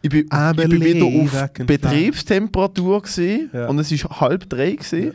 [0.03, 3.67] ich bin, ich bin wieder auf Betriebstemperatur gewesen, Ja.
[3.69, 5.15] und es ist halb drei gewesen.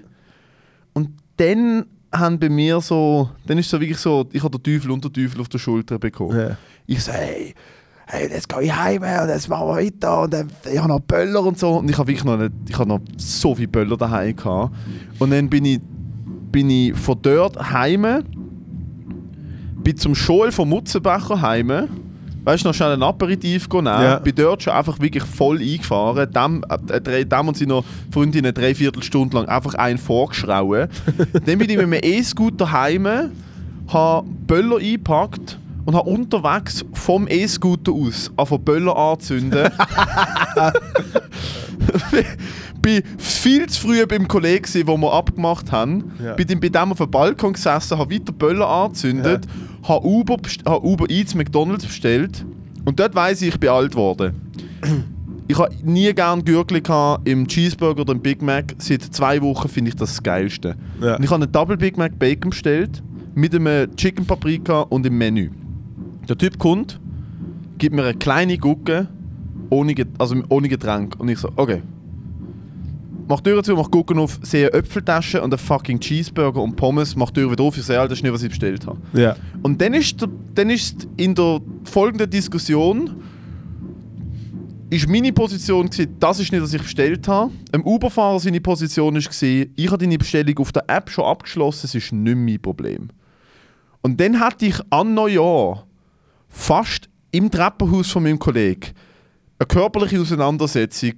[0.95, 4.91] Und dann haben bei mir so, dann ist so wirklich so, ich habe den Teufel
[4.91, 6.39] und den Teufel auf der Schulter bekommen.
[6.39, 6.58] Ja.
[6.88, 7.53] Ich so, hey,
[8.08, 11.01] hey, jetzt gehe ich heim und jetzt machen wir weiter und dann, ich habe noch
[11.01, 11.71] Böller und so.
[11.73, 14.73] Und ich habe wirklich noch, nicht, ich habe noch so viele Böller daheim gehabt.
[15.19, 15.81] Und dann bin ich,
[16.51, 18.23] bin ich von dort heim,
[19.84, 21.89] bin zum Schul vom Mutzenbecher heim,
[22.45, 24.19] weißt du, noch schnell ein Aperitif nehmen, Ja.
[24.19, 29.36] bin dort schon einfach wirklich voll eingefahren, dem, äh, dem und seiner Freundin eine Dreiviertelstunde
[29.36, 30.88] lang einfach einen vorgeschrauen.
[31.34, 33.08] dann bin ich mit einem E-Scooter heim,
[33.88, 39.69] habe Böller eingepackt und habe unterwegs vom E-Scooter aus von Böller anzünden.
[42.86, 46.12] bin viel zu früh beim Kollegen, gewesen, wo wir abgemacht haben.
[46.24, 46.34] Ja.
[46.34, 49.48] Bin dann bei dem auf dem Balkon gesessen, habe weiter Böller angezündet,
[49.84, 52.45] habe Uber, habe Uber Eats McDonalds bestellt.
[52.86, 54.34] Und dort weiss ich, ich bin alt geworden.
[55.48, 56.82] Ich habe nie gern Gürtel
[57.26, 58.74] im Cheeseburger oder im Big Mac.
[58.80, 60.76] Seit zwei Wochen finde ich das das Geilste.
[61.00, 61.17] Ja.
[61.17, 63.04] Und ich habe einen Double Big Mac Bacon bestellt
[63.36, 65.52] mit einem Chicken Paprika und im Menü.
[66.28, 67.00] Der Typ kommt,
[67.78, 69.08] gibt mir eine kleine Gucke
[69.69, 71.13] ohne, also ohne Getränk.
[71.19, 71.84] Und ich so, okay.
[73.27, 76.75] Mach die Tür zu, mach Gucken auf, sehe eine Äpfeltasche und einen fucking Cheeseburger und
[76.75, 78.99] Pommes, mach die Tür wieder auf, ich sehe, das ist nicht, was ich bestellt habe.
[79.13, 79.35] Ja.
[79.63, 83.15] Und dann ist, der, dann ist in der folgenden Diskussion
[84.89, 87.51] ist meine Position gewesen, das ist nicht, was ich bestellt habe.
[87.71, 91.85] Ein Uberfahrer seine Position ist gewesen, ich habe deine Bestellung auf der App schon abgeschlossen,
[91.85, 93.09] es ist nicht mein Problem.
[94.01, 95.88] Und dann hatte ich an Neujahr
[96.47, 98.91] fast im Treppenhaus von meinem Kollegen
[99.57, 101.13] eine körperliche Auseinandersetzung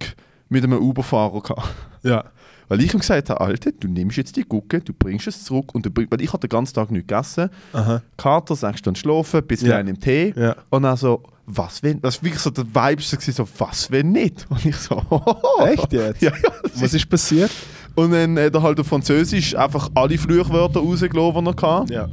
[0.49, 1.75] mit einem Uberfahrer gehabt.
[2.07, 2.23] Ja.
[2.69, 5.73] Weil ich ihm gesagt habe, Alter, du nimmst jetzt die Gucke, du bringst es zurück
[5.73, 7.49] und du bring, weil ich hatte den ganzen Tag nichts gegessen.
[7.71, 8.01] Aha.
[8.17, 9.77] Kater, sechs Stunden schlafen, ein bisschen Ja.
[9.77, 10.33] einen im Tee.
[10.35, 10.55] Ja.
[10.69, 12.01] Und dann so, was wenn?
[12.01, 14.45] Das war wirklich so der Vibe, so, so was wenn nicht?
[14.49, 15.01] Und ich so,
[15.65, 16.21] Echt jetzt?
[16.21, 16.49] Ja, ja.
[16.75, 17.51] Was ist passiert?
[17.95, 21.93] Und dann hat er halt auf Französisch einfach alle Fluchwörter rausgelassen, die er hatte.
[21.93, 22.09] Ja.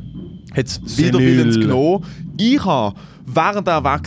[0.57, 1.09] Hat es Senil.
[1.15, 2.05] widerwillens genommen.
[2.39, 4.03] Ich habe, während er weg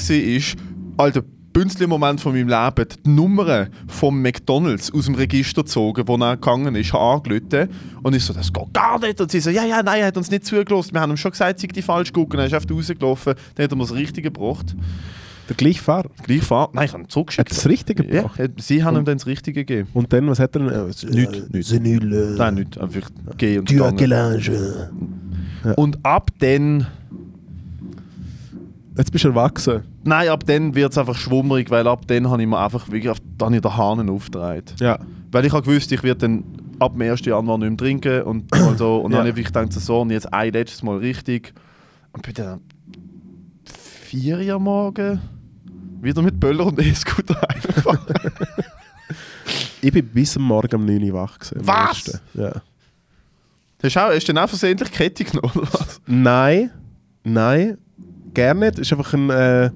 [0.98, 1.24] war, Alter,
[1.58, 6.76] Bünzli-Moment von meinem Leben, die Nummer vom McDonalds aus dem Register gezogen, wo er gegangen
[6.76, 7.70] ist, habe angerufen.
[8.04, 9.20] Und ich so, das geht gar nicht.
[9.20, 10.94] Und sie so, ja, ja, nein, er hat uns nicht zugelassen.
[10.94, 12.40] Wir haben ihm schon gesagt, sie die falsch gucken.
[12.40, 13.34] Er ist einfach rausgelaufen.
[13.56, 14.76] Dann hat er mir das Richtige gebracht.
[15.50, 16.10] Der gleiche Fahrer.
[16.24, 16.70] Gleich fahren.
[16.74, 17.50] Nein, ich habe ihn Hat zurückgeschickt.
[17.52, 18.38] das Richtige Ja, gebracht?
[18.40, 19.90] hat- sie haben ihm dann das Richtige gegeben.
[19.96, 20.62] Und dann, was hat er?
[20.62, 21.70] Äh, Nichts, nichts.
[21.70, 22.36] Senil.
[22.38, 22.78] Nein, nicht.
[22.78, 23.98] Einfach gehen und Du gegangen.
[23.98, 24.92] Gelange.
[25.76, 26.86] Und ab dann...
[28.96, 29.82] Jetzt bist du erwachsen.
[30.08, 33.10] Nein, ab dann wird es einfach schwummerig, weil ab dann habe ich mir einfach wirklich
[33.10, 33.18] auf,
[33.54, 34.74] ich den Hahn aufgedreht.
[34.80, 35.00] Ja.
[35.32, 36.44] Weil ich habe gewusst, ich werde dann
[36.80, 37.26] ab dem 1.
[37.26, 38.98] Januar nicht mehr trinken und mal so.
[38.98, 39.32] Und dann Ja.
[39.32, 41.54] habe ich gedacht, so, und jetzt ein letztes Mal richtig.
[42.14, 42.62] Und bin dann
[44.06, 45.20] vier Uhr morgen
[46.02, 47.40] wieder mit Böller und E-Scooter.
[49.82, 51.38] Ich bin bis am Morgen um 9 Uhr wach.
[51.40, 52.20] Gewesen, Was?
[52.34, 52.52] Ja.
[53.84, 56.02] hast, du auch, hast du dann auch versehentlich Kette genommen, oder was?
[56.08, 56.72] Nein,
[57.24, 57.78] nein,
[58.34, 58.80] gerne nicht.
[58.80, 59.30] Ist einfach ein.
[59.30, 59.70] Äh,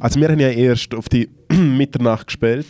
[0.00, 2.66] also, wir haben ja erst auf die Mitternacht gespielt.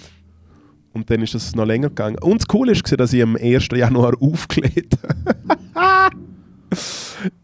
[0.92, 2.18] Und dann ist es noch länger gegangen.
[2.20, 3.68] Und das Coole war, dass ich am 1.
[3.72, 6.16] Januar aufgelegt habe.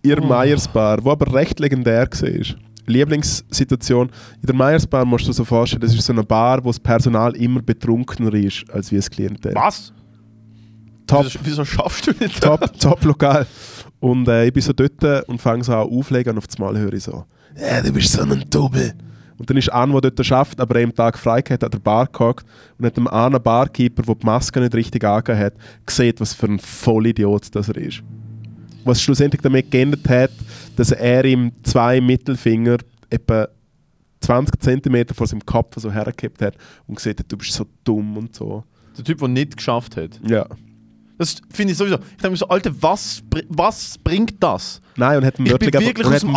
[0.02, 0.26] Ihr Oh.
[0.26, 2.56] Meiersbar, wo aber recht legendär war.
[2.86, 4.08] Lieblingssituation.
[4.40, 6.80] In der Meiersbar musst du dir so vorstellen, das ist so eine Bar, wo das
[6.80, 9.54] Personal immer betrunkener ist als wie das Klientel.
[9.54, 9.92] Was?
[11.06, 13.46] Top, Wieso, wieso schaffst du nicht top, top lokal.
[14.00, 16.76] Und äh, ich bin so dort und fange so an auflegen und auf das Mal
[16.78, 17.24] höre ich so,
[17.58, 18.94] ja, du bist so ein Double.
[19.38, 22.06] Und dann ist ein, der dort schafft, aber am Tag frei hat, an der Bar
[22.06, 22.46] gehockt
[22.78, 26.46] und hat dem einen Barkeeper, der die Maske nicht richtig angehört hat, gesehen, was für
[26.46, 28.02] ein Vollidiot das er ist.
[28.84, 30.30] was schlussendlich damit geändert hat,
[30.76, 32.78] dass er ihm zwei Mittelfinger
[33.10, 33.48] etwa
[34.20, 36.54] 20 cm vor seinem Kopf so hergehabt hat
[36.86, 38.64] und gesagt hat, du bist so dumm und so.
[38.96, 40.20] Der Typ, der nicht geschafft hat.
[40.26, 40.46] Ja.
[41.16, 41.94] Das finde ich sowieso.
[41.96, 44.80] Ich denke mir so, Alter, was, was bringt das?
[44.96, 46.28] Nein, und hat ihm Ich bin wirklich, gesehen-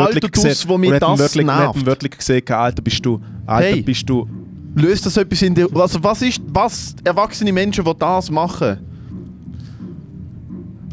[0.68, 1.86] wo ihm das wirklich, und hat nervt.
[1.86, 3.82] wirklich gesagt, Alter, bist du, Alter, Hey.
[3.82, 4.28] bist du,
[4.76, 5.68] Löst das etwas in dir?
[5.76, 8.78] Also was ist, was erwachsene Menschen, die das machen?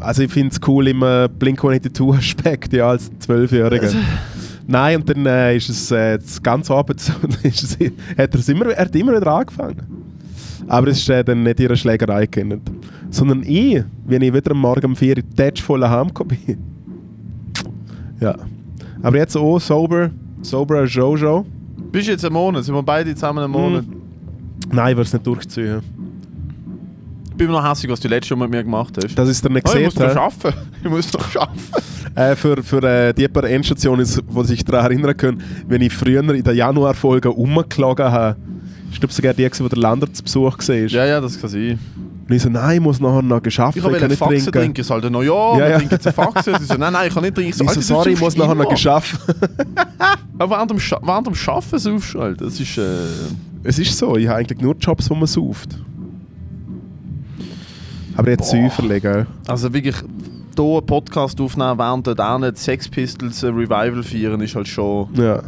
[0.00, 3.90] also ich finde es cool im äh, Blink-182-Aspekt, ja, als Zwölfjähriger.
[4.66, 7.72] Nein, und dann äh, ist es äh, das ganze Abend so, ist es,
[8.16, 9.82] hat er, es immer, er hat immer wieder angefangen.
[10.66, 12.62] Aber es ist äh, dann nicht ihre Schlägerei geendet.
[13.14, 16.58] Sondern ich, wenn ich wieder am Morgen um 4 Uhr tätsch voll heimgekommen bin.
[18.20, 18.36] Ja.
[19.02, 21.44] Aber jetzt auch sober, sober als Jojo.
[21.92, 22.64] Bist du jetzt einen Monat?
[22.64, 23.84] Sind wir beide zusammen einen Monat?
[24.72, 25.82] Nein, ich will es nicht durchziehen.
[27.28, 29.14] Ich bin mir noch hässlich, was du letztes Mal mit mir gemacht hast.
[29.18, 30.58] Das ist dann nicht oh, ich muss doch arbeiten.
[30.84, 31.60] Ich muss doch arbeiten.
[32.14, 36.20] Äh, für für äh, die paar Endstationen, die sich daran erinnern können, wenn ich früher
[36.22, 38.36] in der Januarfolge rumgeklagen habe,
[38.90, 40.74] ist glaube sogar die, wo der Lander zu Besuch war.
[40.74, 41.78] Ja, ja, das kann sein.
[42.26, 44.18] Und ich so, nein, ich muss nachher noch geschafft, Ich ich habe kann eine nicht
[44.18, 44.52] Faxe trinken.
[44.52, 44.80] trinken.
[44.80, 45.76] Ich sollte noch, ja, Ja, ja.
[45.76, 46.54] trinken jetzt eine Faxe.
[46.58, 47.50] Sie so, nein, nein, ich kann nicht trinken.
[47.50, 49.20] Ich Ich so, Alter, du sorry, ich muss nachher noch geschafft.
[50.38, 52.40] Aber während dem, Scha während dem Arbeiten saufst halt.
[52.40, 52.78] Das ist...
[52.78, 52.82] Äh,
[53.66, 55.78] es ist so, ich habe eigentlich nur Jobs, wo man sauft.
[58.16, 59.26] Aber jetzt Säuferle, gell?
[59.46, 64.40] also wirklich, hier einen Podcast aufnehmen, während dort auch nicht Sex Pistols ein Revival feiern,
[64.40, 65.08] ist halt schon...
[65.14, 65.42] Ja.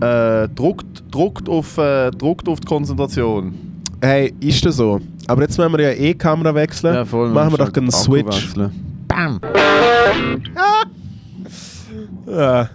[0.00, 3.54] Äh, druckt, druckt, auf, äh, druckt auf die Konzentration.
[4.02, 5.00] Hey, ist das so?
[5.28, 6.94] Aber jetzt müssen wir ja eh Kamera wechseln.
[6.94, 8.26] Machen wir doch einen Switch.
[8.26, 8.70] wechseln.
[9.08, 9.40] Bam!
[12.26, 12.68] Ja.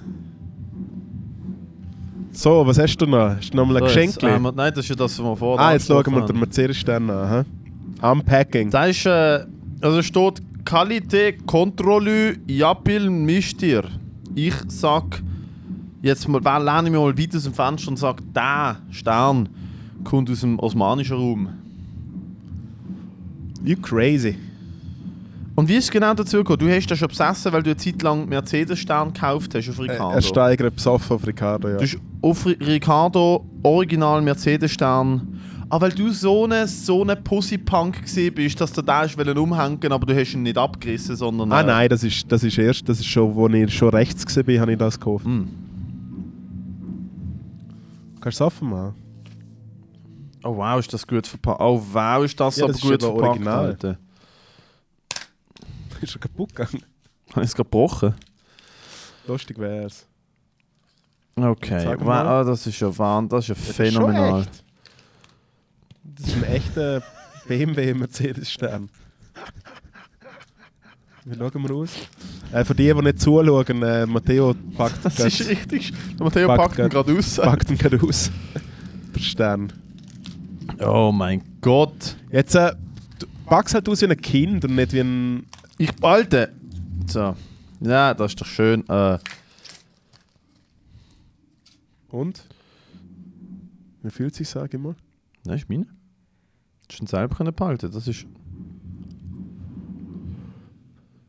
[2.31, 3.35] So, was hast du noch?
[3.35, 4.13] Hast du noch mal ein So, Geschenk?
[4.13, 6.21] jetzt, äh, wir- nein, das ist ja das, was wir vorher Ah, jetzt schauen wir
[6.25, 6.39] den.
[6.39, 7.45] Mercedes-Stern an.
[8.01, 8.69] Unpacking.
[8.69, 9.45] Da ist, äh,
[9.81, 13.83] also steht Qualité Contrôle Japil Mistir.
[14.35, 15.21] Ich sag,
[16.01, 19.49] jetzt mal, wer lehne ich mich mal weit aus dem Fenster und sag, der Stern
[20.05, 21.49] kommt aus dem osmanischen Raum.
[23.63, 24.37] You crazy.
[25.55, 26.59] Und wie ist es genau dazu gekommen?
[26.59, 29.81] Du hast das schon besessen, weil du eine Zeit lang Mercedes-Stern gekauft hast auf Äh,
[29.83, 30.15] Ricardo.
[30.15, 31.77] Er steigert besoffen auf Ricardo, ja.
[31.77, 35.27] Du hast auf Ri- Ricardo Original Mercedes-Stern.
[35.71, 40.05] Aber weil du so eine, so eine Pussy-Punk bist, dass du da wollen umhängen, aber
[40.05, 41.51] du hast ihn nicht abgerissen, sondern...
[41.51, 44.35] Ah äh, nein, das ist, das ist erst, das ist schon, wo ich schon rechts
[44.35, 45.25] war, habe ich das gekauft.
[45.25, 45.47] Hm.
[48.21, 48.95] Kannst du es offen machen?
[50.43, 51.59] Oh wow, ist das gut verpackt.
[51.59, 53.65] Oh wow, ist das Ja, aber das ist gut eben verpackt, original.
[53.65, 53.97] Alter.
[56.01, 56.83] ist schon kaputt gegangen.
[57.31, 58.15] Habe ich es gebrochen?
[59.27, 60.05] Lustig wär's.
[61.35, 62.27] Okay, wow, mal.
[62.27, 64.29] ah, das ist ja Wahnsinn, das ist ja Das ist phänomenal.
[64.29, 64.63] schon echt.
[66.03, 67.03] Das ist ein echter
[67.47, 68.89] BMW Mercedes-Stern.
[71.25, 71.91] Wie schauen wir aus?
[72.51, 75.93] Äh, für die, die nicht zuschauen, äh, Matteo packt, Das grad- ist richtig.
[76.17, 77.35] Der Matteo Packt packt ihn gerade aus.
[77.35, 78.31] packt ihn gerade aus.
[79.15, 79.73] Der Stern.
[80.79, 82.15] Oh mein Gott.
[82.31, 82.73] Jetzt äh,
[83.19, 85.45] du packst halt aus wie ein Kind und nicht wie ein.
[85.77, 86.49] Ich Alter.
[87.07, 87.35] So.
[87.81, 88.87] Ja, das ist doch schön.
[88.89, 89.17] Äh,
[92.09, 92.43] Und?
[94.01, 94.95] Wie fühlt sich, sag ich mal?
[95.45, 95.85] nein, ist meine.
[96.87, 97.91] Das ist ein selber können behalten.
[97.91, 98.25] Das ist.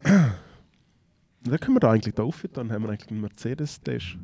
[0.02, 4.18] Dann können wir da eigentlich da rauf, dann haben wir eigentlich einen Mercedes-Tisch.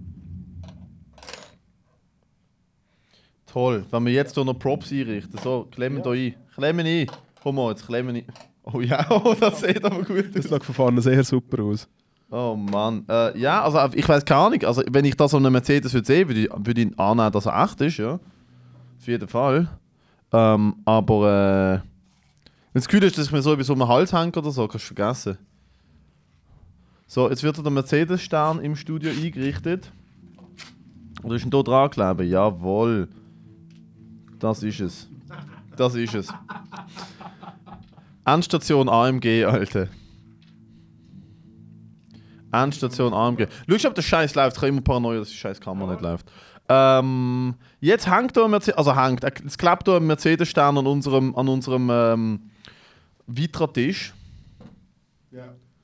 [3.57, 3.87] Toll.
[3.91, 5.39] Wenn wir jetzt hier noch Props einrichten.
[5.43, 6.05] So, klemmen Ja.
[6.05, 6.35] da ein.
[6.55, 7.07] Klemmen ein.
[7.43, 8.25] Komm mal, jetzt klemmen ein.
[8.65, 10.51] Oh ja, oh, das sieht aber gut Das aus.
[10.53, 11.89] sieht von vorne sehr super aus.
[12.31, 13.07] Oh Mann.
[13.09, 14.63] Äh, ja, also ich weiß keine Ahnung.
[14.65, 17.47] Also wenn ich das auf einem Mercedes würde sehen, würde ich, würde ich annehmen, dass
[17.47, 18.21] er echt ist, ja.
[18.99, 19.71] Auf jeden Fall.
[20.35, 21.89] Ähm, aber äh,
[22.75, 24.69] wenn das Gefühl ist, dass ich mir so über so einen Hals hänge oder so,
[24.69, 25.39] kannst du vergessen.
[27.07, 29.91] So, jetzt wird der Mercedes-Stern im Studio eingerichtet.
[31.23, 32.21] Oder ist denn hier dran geklebt?
[32.31, 33.09] Jawohl.
[34.39, 35.09] Das ist es.
[35.77, 36.29] Das ist es.
[38.25, 39.89] Endstation AMG, Alter.
[42.53, 43.47] Endstation AMG.
[43.77, 44.57] Schau, ob der Scheiß läuft.
[44.57, 46.31] Ich habe immer Paranoia, dass die scheiß Kamera nicht läuft.
[46.69, 51.35] Ähm, jetzt hängt da ein Mercedes, also hängt, es klebt da ein Mercedes-Stern an unserem,
[51.37, 52.41] an unserem ähm,
[53.27, 54.13] Vitra-Tisch.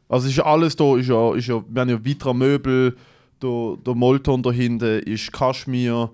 [0.08, 2.96] Also ist ja alles da, ist ja, ist ja, wir haben ja Vitra-Möbel,
[3.40, 6.10] der, der Molton da hinten ist Kaschmir.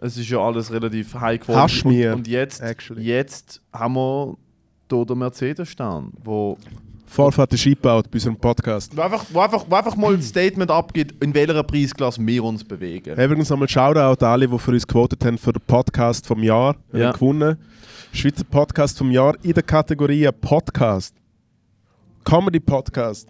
[0.00, 2.06] Es ist ja alles relativ high quality.
[2.08, 3.02] Und, und jetzt, actually.
[3.02, 4.36] jetzt haben wir
[4.90, 6.58] hier den Mercedes-Stern, wo
[7.08, 8.94] Vorfahrt ist eingebaut bei unserem Podcast.
[8.96, 12.64] wo einfach, wo, einfach, wo einfach mal ein Statement abgibt, in welcher Preisklasse wir uns
[12.64, 13.12] bewegen.
[13.18, 16.76] Übrigens nochmal Shoutout an alle, die für uns gewotet haben für den Podcast vom Jahr.
[16.90, 17.06] Wir Ja.
[17.08, 17.56] haben gewonnen.
[18.12, 21.14] Schweizer Podcast vom Jahr in der Kategorie Podcast.
[22.24, 23.28] Comedy Podcast.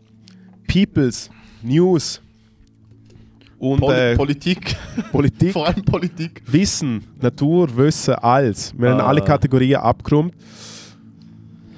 [0.67, 1.31] Peoples,
[1.63, 2.21] News
[3.59, 4.77] und Poli äh, Politik,
[5.13, 6.43] Politik, vor allem Politik.
[6.47, 8.73] Wissen, Natur, Wissen, alles.
[8.77, 9.07] Wir haben Ah.
[9.07, 10.35] alle Kategorien abgerundet.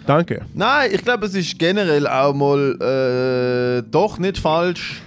[0.07, 0.45] Danke.
[0.55, 5.03] Nein, ich glaube, es ist generell auch mal äh, doch nicht falsch.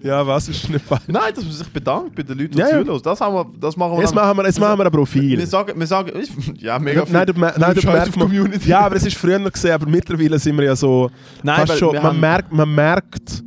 [0.00, 1.02] Ja, was ist nicht falsch?
[1.08, 2.82] Nein, dass man sich bedankt bei den Leuten, die Ja, ja.
[2.84, 3.00] zuhören.
[3.02, 5.38] Das, haben wir, das machen wir Jetzt dann- machen wir, jetzt machen wir ein Profil.
[5.38, 6.12] Wir sagen, wir sagen,
[6.58, 7.12] ja, mega viel.
[7.12, 8.68] Nein, du, nein, du Scheiß merkst Community.
[8.68, 11.10] Ja, aber es ist früher noch gesehen, aber mittlerweile sind wir ja so.
[11.42, 13.42] Nein, fast schon, man, haben- merkt, man merkt,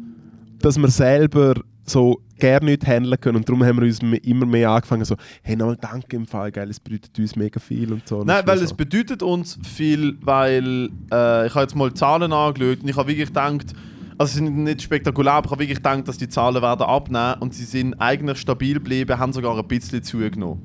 [0.62, 4.46] dass wir selber so gerne nicht handeln können und darum haben wir uns me- immer
[4.46, 8.08] mehr angefangen so, hey, nochmal danke im Fall, geil, es bedeutet uns mega viel und
[8.08, 8.24] so.
[8.24, 8.76] Nein, weil ist es so.
[8.76, 13.28] bedeutet uns viel, weil äh, ich habe jetzt mal Zahlen angeschaut und ich habe wirklich
[13.28, 13.74] gedacht,
[14.18, 17.54] also sind nicht spektakulär, aber ich habe wirklich gedacht, dass die Zahlen werden abnehmen und
[17.54, 20.62] sie sind eigentlich stabil geblieben, haben sogar ein bisschen zugenommen.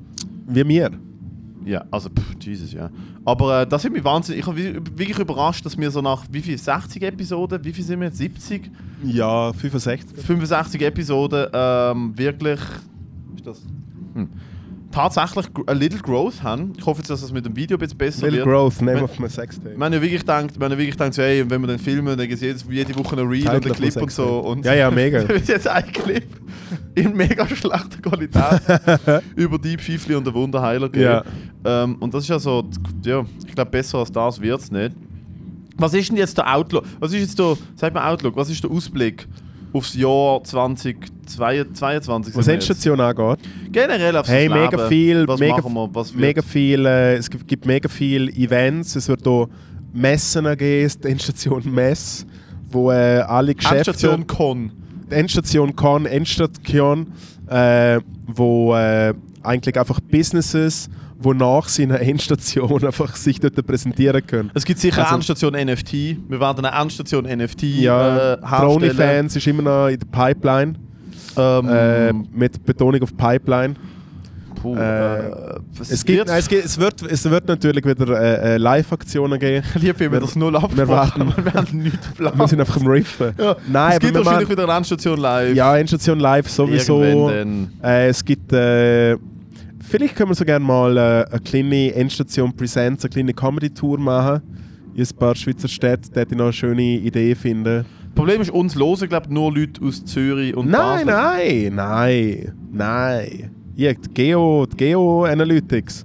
[0.47, 0.91] Wie wir.
[1.67, 2.89] Ja, also pff, Jesus, ja.
[3.25, 4.57] Aber äh, das hat mich wahnsinnig, ich habe
[4.97, 8.17] wirklich überrascht, dass wir so nach, wie viel, 60 Episoden, wie viel sind wir jetzt,
[8.19, 8.71] 70?
[9.03, 10.17] Ja, 65.
[10.23, 12.59] 65 Episoden ähm, wirklich
[13.35, 13.61] ist das,
[14.13, 14.29] hm,
[14.91, 16.73] tatsächlich a little growth haben.
[16.77, 18.47] Ich hoffe jetzt, dass das mit dem Video ein bisschen besser Little wird.
[18.47, 19.75] Growth, name Wenn- of my Sextape.
[19.77, 21.79] Wir haben ja wirklich gedacht, wir haben ja wirklich gedacht so, hey, wenn wir den
[21.79, 24.11] filmen, dann gibt es jede Woche ein Reel Title oder ein of my Clip und
[24.11, 24.39] so.
[24.39, 25.21] Und Ja, ja, mega.
[25.45, 26.23] jetzt ein Clip
[26.95, 28.61] in mega schlechter Qualität
[29.35, 31.03] über die Pfeifli und den Wunderheiler geben.
[31.03, 31.23] Ja.
[31.83, 32.63] Ähm, und das ist ja so,
[33.05, 34.95] ja, ich glaube, besser als das wird es nicht.
[35.77, 36.85] Was ist denn jetzt der Outlook?
[36.99, 39.27] Was ist jetzt der, sag mal Outlook, was ist der Ausblick
[39.73, 42.35] aufs Jahr 2022?
[42.35, 42.47] Was?
[42.47, 43.39] Endstation angeht,
[43.71, 44.59] Generell aufs Hey, Leben.
[44.61, 45.89] mega viel, Was mega, machen wir?
[45.93, 46.21] Was wird?
[46.21, 49.47] mega viel, äh, es gibt gibt mega viele Events, es wird hier
[49.93, 52.25] Messen geben, die Endstation Mess,
[52.69, 53.77] wo äh, alle Geschäfte...
[53.77, 54.71] Endstation Con.
[55.09, 57.07] Endstation Con, Endstation,
[57.49, 60.89] äh, wo äh, eigentlich einfach Businesses,
[61.19, 64.51] wo nach seiner Endstation einfach sich dort präsentieren können.
[64.53, 66.17] Es gibt sicher Also- eine Endstation NFT.
[66.29, 68.95] Wir werden eine Endstation NFT Ja, äh, Drone herstellen.
[69.21, 70.75] Fans ist immer noch in der Pipeline,
[71.39, 73.75] Ähm, äh, mit Betonung auf Pipeline.
[74.61, 75.29] Puh, äh,
[75.79, 79.39] Es, gibt, wird- nein, es, gibt, es, wird, es wird natürlich wieder äh, äh, Live-Aktionen
[79.39, 79.65] geben.
[79.75, 81.45] Lieb, wenn wir das null wir abgesprochen haben.
[81.45, 82.37] Wir haben nichts geplant.
[82.37, 83.33] Wir sind einfach am Riffen.
[83.37, 83.55] ja.
[83.71, 85.55] Nein, es gibt wahrscheinlich wieder eine Endstation live.
[85.55, 87.29] Ja, Endstation Live sowieso.
[87.83, 88.51] Äh, es gibt.
[88.53, 89.17] Äh,
[89.87, 94.41] vielleicht können wir so gerne mal äh, eine kleine Endstation Presents, eine kleine Comedy-Tour machen.
[94.95, 97.85] In ein paar Schweizer Städte, dort ich noch eine schöne Idee finden.
[98.15, 101.71] Problem ist, uns hören, glaube nur Leute aus Zürich und Nein, Basel.
[101.71, 103.51] nein, nein, nein.
[103.77, 106.03] Ja, die Geo, die Geo Analytics.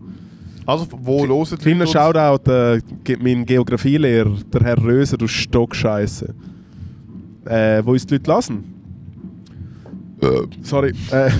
[0.66, 1.87] Also, wo die Kleiner?
[1.87, 6.35] Shoutout äh, gibt mein Geografielehrer, der Herr Röser, du Stockscheiße.
[7.46, 8.64] Äh, wo uns die Leute lassen.
[10.61, 10.92] Sorry.
[11.11, 11.30] Äh,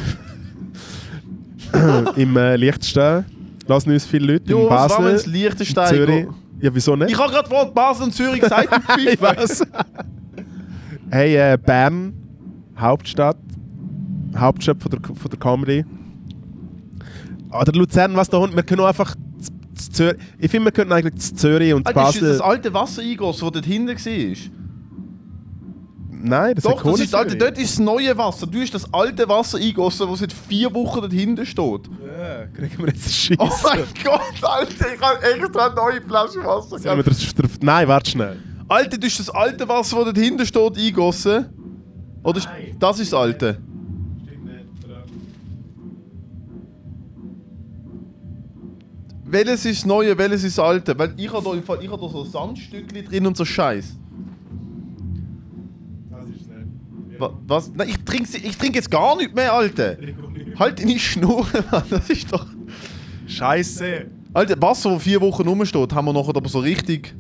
[2.21, 3.27] Im äh, Liechtenstein
[3.67, 4.51] lassen uns viele Leute.
[4.51, 6.27] Jo, in was war, wenn es Basel, Liechtenstein Zürich.
[6.61, 7.11] Ja, wieso nicht?
[7.11, 8.71] Ich habe gerade Wort Basel und Zürich gesagt.
[8.99, 9.67] Ich weiß.
[11.11, 12.15] hey, äh, Bern,
[12.79, 13.37] Hauptstadt.
[14.35, 15.85] Hauptstadt von der, von der Comedy.
[17.61, 18.57] Oder Luzern, was da unten.
[18.57, 19.15] Wir können auch einfach.
[19.15, 22.29] z- z- Zür ich finde, wir könnten eigentlich z- Zürich und Alter, ist das Basel.
[22.33, 24.37] das alte Wasser eingossen, das dort hinten war?
[26.25, 27.37] Nein, das Doch, das ist, Alter, Kohlensäure.
[27.53, 28.47] dort ist das neue Wasser.
[28.47, 31.59] Du hast das alte Wasser eingossen, das seit vier Wochen dort hinten steht.
[32.07, 33.41] Ja, kriegen wir jetzt Scheiße.
[33.41, 37.07] Oh mein Gott, Alter, ich habe extra eine neue Flasche Wasser gehabt.
[37.09, 38.37] das- das- Nein, warte schnell.
[38.69, 41.47] Alter, du hast das alte Wasser, das dort hinten steht, eingossen?
[42.23, 43.59] Oder ist, das ist das alte?
[49.33, 50.99] Welches ist das neue, welches ist das alte?
[50.99, 53.97] Weil ich habe da, im Fall, ich habe da so Sandstückchen drin und so Scheiß.
[57.19, 57.73] Wa- Was?
[57.75, 59.97] Nein, ich trinke ich trink jetzt gar nicht mehr, Alter.
[60.59, 61.83] Halt deine Schnur, Mann.
[61.89, 62.47] Das ist doch.
[63.27, 64.07] Scheiße.
[64.35, 67.15] Alter, Wasser, das vier Wochen rumsteht, haben wir nachher aber so richtig.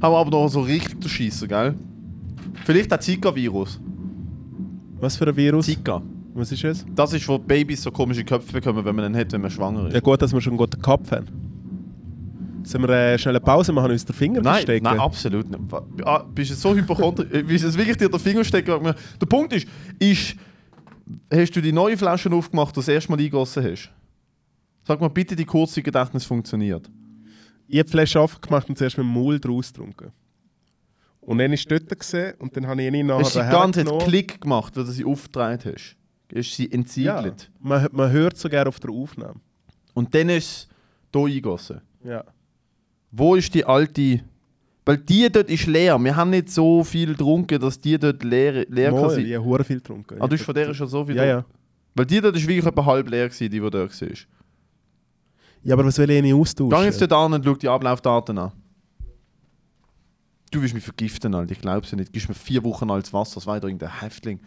[0.00, 1.74] Haben wir aber noch so richtig zu schießen, gell?
[2.64, 3.80] Vielleicht ein Zika-Virus.
[5.00, 5.66] Was für ein Virus?
[5.66, 6.02] Zika.
[6.36, 6.86] Was ist es?
[6.94, 9.86] Das ist, wo Babys so komische Köpfe bekommen, wenn man einen hat, wenn man schwanger
[9.88, 9.94] ist.
[9.94, 11.26] Ja, gut, dass wir schon einen guten Kopf haben.
[12.62, 14.84] Sollen wir äh, eine Pause machen und uns den Finger Nein, verstecken?
[14.84, 15.62] nein, absolut nicht.
[16.04, 17.28] Ah, bist du so hypochondrisch?
[17.32, 18.94] Äh, Willst du wirklich dir den Finger stecken?
[19.20, 19.66] Der Punkt ist,
[19.98, 20.34] ist,
[21.32, 23.90] hast du die neue Flasche aufgemacht, die du das erste Mal eingegossen hast?
[24.84, 26.90] Sag mal bitte, die kurze Gedächtnis funktioniert.
[27.68, 30.12] Ich habe die Flasche aufgemacht und zuerst mit dem Maul draus getrunken.
[31.20, 34.06] Und dann ist dort gesehen und dann habe ich ihn nachher ganze Zeit genommen.
[34.06, 35.96] Klick gemacht, weil du sie aufgedreht hast?
[36.28, 37.50] Du sie Ja, entsiegelt?
[37.60, 39.40] man, man hört sogar auf der Aufnahme.
[39.94, 40.68] Und dann ist es
[41.12, 41.80] hier eingegossen.
[42.04, 42.24] Ja.
[43.12, 44.20] Wo ist die alte...
[44.84, 45.98] Weil die dort ist leer.
[45.98, 49.26] Wir haben nicht so viel getrunken, dass die dort leer, leer kann Mal, sein.
[49.26, 50.20] ich habe viel getrunken.
[50.20, 51.44] Ah, du hast von der schon so viel Ja, ja.
[51.94, 54.08] Weil die dort ist wirklich etwa halb leer gewesen, die, die dort war.
[55.64, 56.78] Ja, aber was will ich nicht austauschen?
[56.78, 58.52] Geh jetzt dort an und schau die Ablaufdaten an.
[60.52, 61.52] du willst mich vergiften, Alter.
[61.52, 62.12] Ich glaub's ja nicht.
[62.12, 64.38] Gibst mir vier Wochen altes Wasser, das war irgendein Häftling.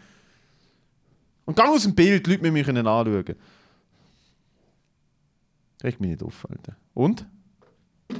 [1.50, 3.24] Und gang aus dem Bild, die Leute müssen mich können anschauen.
[5.82, 6.76] Regt mich nicht auf, Alter.
[6.94, 7.26] Und?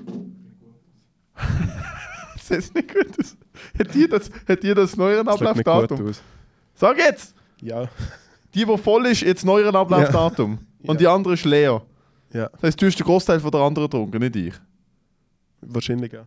[2.34, 3.36] das ist nicht gut aus.
[3.78, 6.12] Hat dir das, hat das neuere Das sieht nicht gut Ablaufdatum?
[6.74, 7.36] Sag jetzt!
[7.60, 7.88] Ja.
[8.52, 10.58] Die, die voll ist, jetzt neueren Ablaufdatum.
[10.82, 10.90] Ja.
[10.90, 11.86] Und die andere ist leer.
[12.32, 14.54] ja, Das heißt, du hast den Großteil von der anderen getrunken, nicht ich.
[15.60, 16.26] wahrscheinlich ja.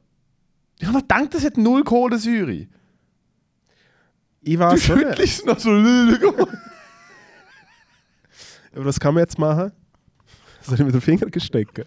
[0.80, 2.66] Ich habe noch gedacht, das hat null Kohlensäure.
[4.40, 4.86] Ich Du weiß nicht.
[4.86, 5.70] schüttelst noch so.
[8.74, 9.72] Aber was kann man jetzt machen?
[10.62, 11.86] Soll ich mit den Finger gestecken?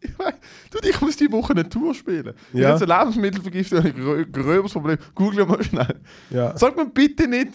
[0.00, 0.34] Ich mein,
[0.70, 2.32] du, ich muss die Woche eine Tour spielen.
[2.52, 2.70] Ich Ja.
[2.78, 4.98] habe eine Lebensmittelvergiftung, ein grö gröberes Problem.
[5.14, 6.00] Google mal schnell.
[6.30, 6.56] Ja.
[6.56, 7.52] Sag mir bitte nicht,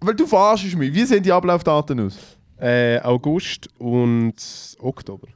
[0.00, 0.92] weil du verarschst mich.
[0.94, 2.18] Wie sehen die Ablaufdaten aus?
[2.58, 4.34] Äh, August und
[4.78, 5.28] Oktober.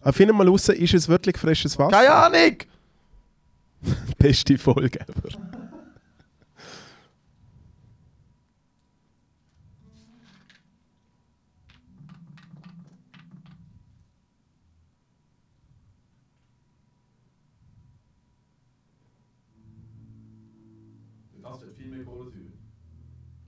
[0.00, 1.90] Aber finden mal raus, ist es wirklich frisches Wasser?
[1.96, 2.56] Keine Ahnung!
[4.18, 5.28] Beste Folge ever.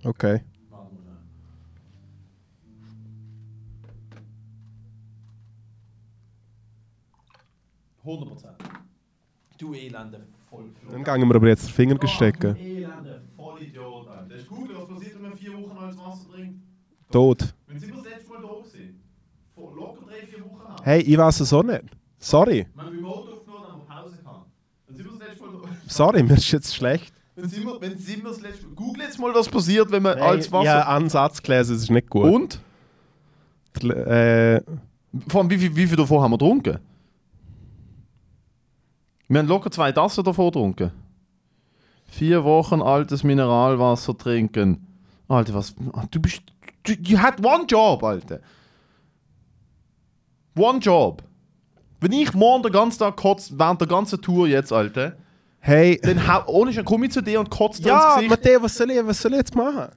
[0.07, 0.41] Okay.
[8.39, 8.55] Schnell.
[9.59, 10.93] Du elende Vollflug.
[10.93, 12.55] Dann gehen wir aber jetzt den Finger Oh, stecken.
[12.55, 14.27] du elende Vollidiot, Alter.
[14.29, 16.61] Das ist gut, was passiert, wenn man vier Wochen altes Wasser trinkt?
[17.11, 17.55] Tot.
[17.67, 19.03] Wenn wir das letzte Mal da gewesen?
[19.55, 20.77] Vor locker drei, vier Wochen an.
[20.83, 21.85] Hey, ich weiß es auch nicht.
[22.19, 22.67] Sorry.
[22.75, 25.91] Wir haben Remote aufgenommen, haben wir Pause gehabt.
[25.91, 27.15] Sorry, mir ist jetzt schlecht.
[27.37, 28.75] Wenn sind wir, wenn sind wir das letzte Mal...
[28.75, 30.65] Google jetzt mal, was passiert, wenn man altes Wasser...
[30.65, 32.25] Ja, Ansatz gelesen, es ist nicht gut.
[32.25, 32.61] Und?
[33.85, 34.63] Äh,
[35.29, 36.79] Vor allem, wie viel, wie viel davon haben wir getrunken?
[39.29, 40.93] Wir haben locker zwei Tassen davon getrunken.
[42.07, 44.87] Vier Wochen altes Mineralwasser trinken.
[45.29, 45.75] Alter, was.
[46.11, 46.43] Du bist.
[46.85, 48.41] Du, you had one job, Alter.
[50.57, 51.23] One job.
[52.01, 55.17] Wenn ich morgen den ganzen Tag kotze, während der ganzen Tour jetzt, Alter,
[55.67, 56.01] hey.
[56.03, 58.31] dann hau, ohne schon komme ich zu dir und kotze dir Ja, ins Gesicht.
[58.31, 59.89] Matteo, was soll, ich, was soll ich jetzt machen?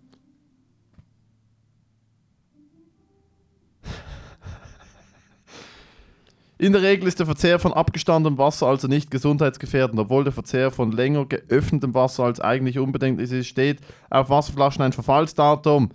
[6.61, 10.71] In der Regel ist der Verzehr von abgestandenem Wasser also nicht gesundheitsgefährdend, obwohl der Verzehr
[10.71, 13.31] von länger geöffnetem Wasser als eigentlich unbedingt ist.
[13.31, 15.91] Es steht auf Wasserflaschen ein Verfallsdatum.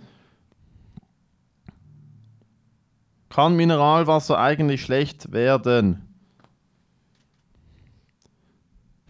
[3.29, 6.04] Kann Mineralwasser eigentlich schlecht werden?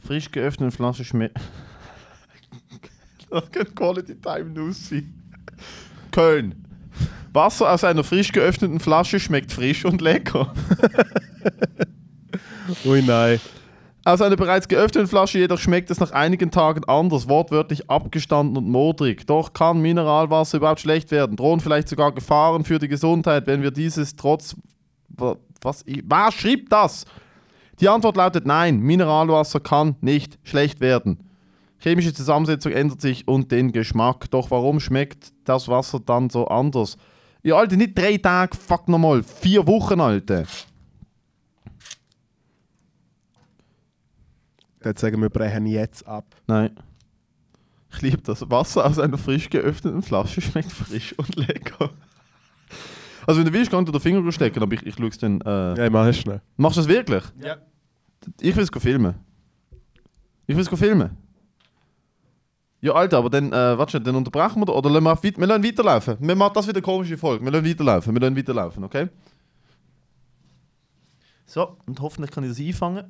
[0.06, 1.38] Frisch geöffnete Flasche schmeckt.
[3.30, 5.14] das kann Quality Time News sein.
[6.12, 6.66] Köln.
[7.34, 10.54] Wasser aus einer frisch geöffneten Flasche schmeckt frisch und lecker.
[12.86, 13.40] Ui, nein.
[14.06, 18.70] Aus einer bereits geöffneten Flasche jedoch schmeckt es nach einigen Tagen anders, wortwörtlich abgestanden und
[18.70, 19.26] modrig.
[19.26, 21.36] Doch kann Mineralwasser überhaupt schlecht werden?
[21.36, 24.56] Drohen vielleicht sogar Gefahren für die Gesundheit, wenn wir dieses trotz...
[25.10, 25.84] Wa- Was?
[26.04, 27.06] Was schrieb das?
[27.80, 31.20] Die Antwort lautet nein, Mineralwasser kann nicht schlecht werden.
[31.78, 34.30] Chemische Zusammensetzung ändert sich und den Geschmack.
[34.32, 36.98] Doch warum schmeckt das Wasser dann so anders?
[37.44, 40.46] Ja, Alter, nicht drei Tage, fuck nochmal, vier Wochen, Alter.
[44.84, 46.26] Jetzt sagen wir, brechen jetzt ab.
[46.48, 46.76] Nein.
[47.92, 48.50] Ich liebe das.
[48.50, 51.90] Wasser aus einer frisch geöffneten Flasche schmeckt frisch und lecker.
[53.28, 55.42] Also wenn du willst, kannst du den Finger stecken, aber ich, ich schaue es dann...
[55.42, 56.42] Äh, Ja, ich mache es schnell.
[56.58, 57.24] Machst du das wirklich?
[57.44, 57.58] Ja.
[58.40, 59.16] Ich will es filmen.
[60.48, 61.18] Ich will es filmen.
[62.82, 65.48] Ja, Alter, aber dann, äh, warte, schon, dann unterbrechen wir oder lassen wir, weit- wir
[65.48, 66.18] lassen weiterlaufen.
[66.20, 67.44] Wir machen das wieder eine komische Folge.
[67.44, 69.08] Wir lassen weiterlaufen, wir lassen weiterlaufen, okay?
[71.48, 73.06] So, und hoffentlich kann ich das einfangen.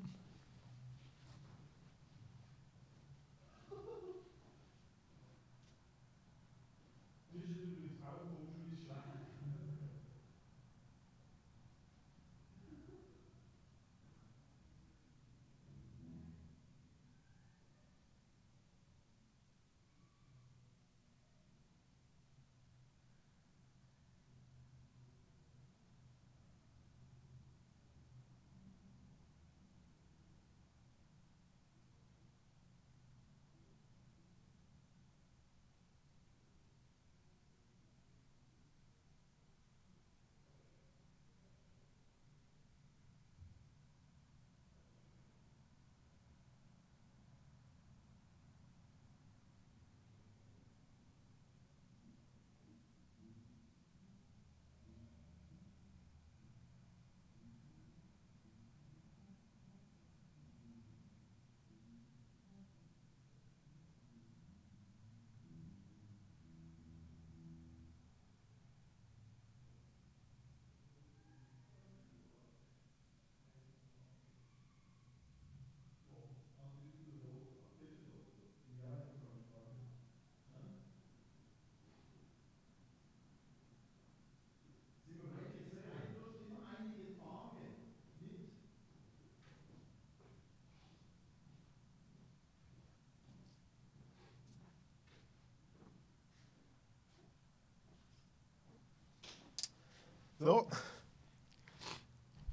[100.39, 100.67] So.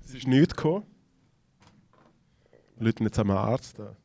[0.04, 0.86] Es ist nichts gekommen.
[2.80, 3.96] Rufen jetzt einmal einen Arzt an.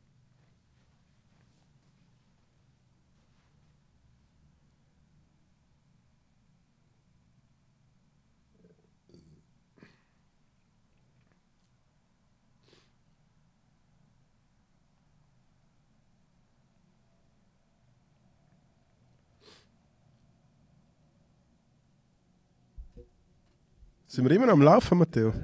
[24.10, 25.34] Sind wir immer noch am Laufen, Matteo?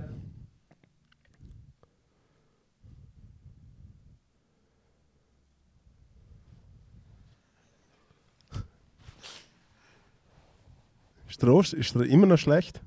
[11.28, 12.80] Ist der, Ost, ist der immer noch schlecht?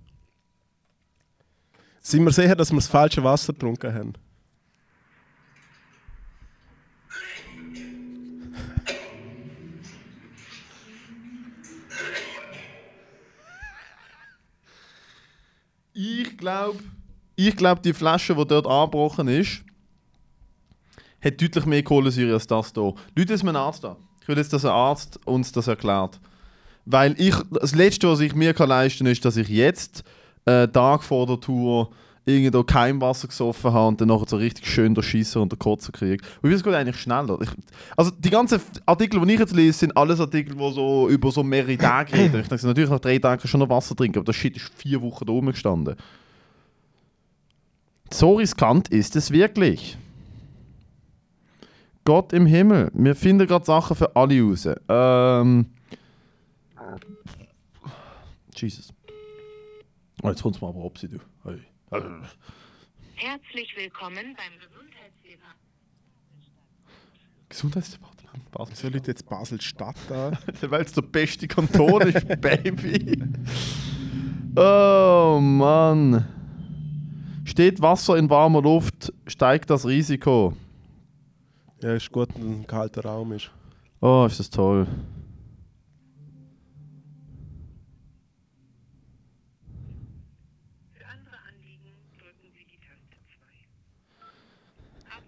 [2.00, 4.14] Sind wir sicher, dass wir das falsche Wasser getrunken haben?
[16.38, 16.78] Ich glaube,
[17.36, 19.64] ich glaub, die Flasche, die dort angebrochen ist,
[21.20, 22.94] hat deutlich mehr Kohlensäure als das hier.
[23.16, 23.98] Leute, ist mein Arzt da.
[24.22, 26.20] Ich will jetzt, dass ein Arzt uns das erklärt.
[26.86, 30.04] Weil ich, das Letzte, was ich mir kann leisten kann, ist, dass ich jetzt
[30.46, 31.90] äh, Tag vor der Tour
[32.24, 35.58] irgendwo kein Wasser gesoffen habe und dann nachher so richtig schön der Schießer und der
[35.58, 36.24] Kotzer kriege.
[36.44, 37.40] Und es geht eigentlich schneller.
[37.42, 37.50] Ich,
[37.96, 41.42] also die ganzen Artikel, die ich jetzt lese, sind alles Artikel, die so über so
[41.42, 42.42] mehrere Tage reden.
[42.42, 45.02] Ich denke, natürlich nach drei Tagen schon noch Wasser trinken, aber das Shit ist vier
[45.02, 45.96] Wochen da oben gestanden.
[48.10, 49.98] So riskant ist es wirklich.
[52.06, 54.68] Gott im Himmel, wir finden gerade Sachen für alle raus.
[54.88, 55.66] Ähm.
[58.56, 58.94] Jesus.
[60.24, 61.18] Oh, jetzt kommt es mal aber ob sie du.
[61.44, 61.60] Hey.
[63.16, 65.58] Herzlich willkommen beim Gesundheitsdepartement.
[67.50, 68.72] Gesundheitsdepartement Basel.
[68.72, 70.32] Wieso Leute jetzt Basel-Stadt da?
[70.62, 73.22] Weil es der beste Kanton ist, Baby.
[74.56, 76.37] Oh Mann.
[77.58, 80.54] Steht Wasser in warmer Luft, steigt das Risiko.
[81.82, 83.50] Ja, ist gut, wenn ein kalter Raum ist.
[84.00, 84.86] Oh, ist das toll.
[90.94, 93.18] Für andere Anliegen drücken Sie die Taste
[95.10, 95.16] 2.
[95.18, 95.24] Ab.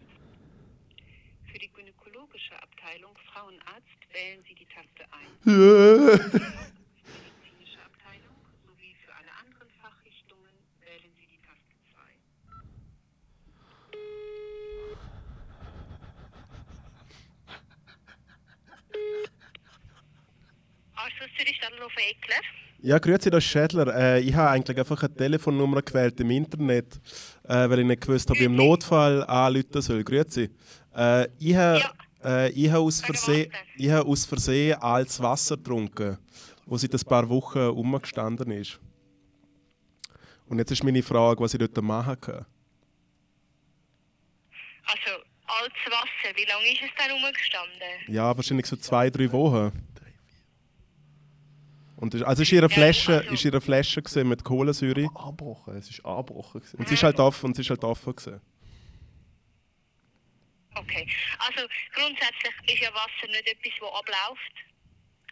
[1.51, 5.45] Für die gynäkologische Abteilung Frauenarzt wählen Sie die Taste 1.
[7.09, 10.53] Medizinische Abteilung sowie für alle anderen Fachrichtungen
[10.85, 11.99] wählen Sie die Taste 2.
[20.99, 22.41] Ausschuss Zürich Stadthofer Eckler.
[22.81, 23.93] Ja, grüezi, das ist Schädler.
[23.93, 26.99] Äh, ich habe eigentlich einfach eine Telefonnummer gewählt im Internet,
[27.43, 30.03] äh, weil ich nicht gewusst habe, ob ich im Notfall anrufen soll.
[30.03, 30.49] Grüezi.
[30.95, 31.83] Äh, ich habe
[32.23, 36.17] äh, ich habe aus, Versehen, ich habe aus Versehen altes Wasser getrunken,
[36.65, 38.79] wo seit ein paar Wochen rumgestanden ist.
[40.47, 42.45] Und jetzt ist meine Frage, was ich dort machen kann.
[44.85, 48.15] Also, altes Wasser, wie lange ist es denn rumgestanden?
[48.15, 49.71] Ja, wahrscheinlich so zwei, drei Wochen.
[51.99, 56.61] Und das- also ist ihre Flasche, ist ihre Flasche mit Kohlensäure Anbrochen, es ist anbrochen.
[56.61, 56.77] gewesen.
[56.79, 58.39] und sie ist halt offen und sie ist halt offen gewesen.
[60.75, 61.07] Okay.
[61.39, 64.55] Also grundsätzlich ist ja Wasser nicht etwas, das abläuft.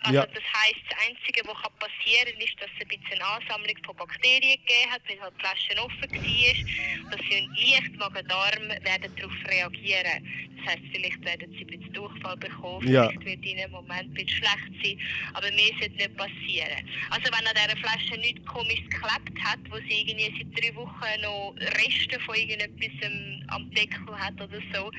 [0.02, 0.26] Also Ja.
[0.28, 4.60] das heisst, das Einzige, was kann passieren ist, dass es ein bisschen Ansammlung von Bakterien
[4.62, 7.12] gegeben hat, weil halt die Flasche offen war.
[7.12, 10.28] Dass sie leicht Magen-Darm werden darauf reagieren.
[10.68, 13.08] Das heisst, vielleicht werden sie ein bisschen Durchfall bekommen, Ja.
[13.10, 15.00] vielleicht wird ihnen im Moment ein bisschen schlecht sein,
[15.34, 16.90] aber mehr sollte nicht passieren.
[17.10, 21.22] Also wenn an dieser Flasche nichts komisches geklebt hat, wo sie irgendwie seit drei Wochen
[21.22, 23.12] noch Reste von irgendetwas
[23.48, 24.92] am Deckel hat oder so,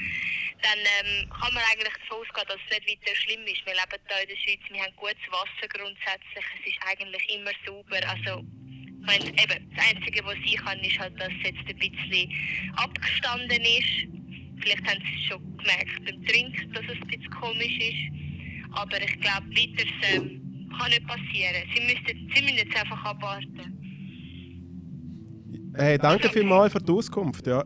[0.62, 3.66] dann ähm, kann man eigentlich davon ausgehen, dass es nicht weiter schlimm ist.
[3.66, 7.53] Wir leben hier in der Schweiz, wir haben gutes Wasser grundsätzlich, es ist eigentlich immer
[7.66, 8.01] sauber.
[8.09, 11.79] Also, ich meine, eben, das Einzige, was sein kann, ist halt, dass es jetzt ein
[11.79, 14.09] bisschen abgestanden ist.
[14.61, 18.73] Vielleicht haben sie es schon gemerkt beim Trinken, dass es ein bisschen komisch ist.
[18.73, 21.63] Aber ich glaube, weiter ähm, kann nicht passieren.
[21.75, 23.75] Sie müssen, sie müssen jetzt einfach abwarten.
[25.75, 27.47] Hey, danke vielmals für die Auskunft.
[27.47, 27.65] Ja.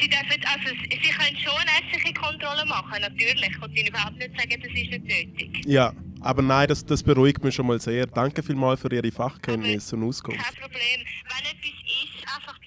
[0.00, 3.48] Sie dürfen, also, Sie können schon ärztliche Kontrolle machen, natürlich.
[3.50, 5.62] Ich kann Ihnen überhaupt nicht sagen, das ist nicht nötig.
[5.66, 8.06] ja, aber nein, das, das beruhigt mich schon mal sehr.
[8.06, 10.40] Danke vielmals für Ihre Fachkenntnisse und Auskunft.
[10.40, 11.00] Kein Problem.
[11.24, 11.77] Wenn etwas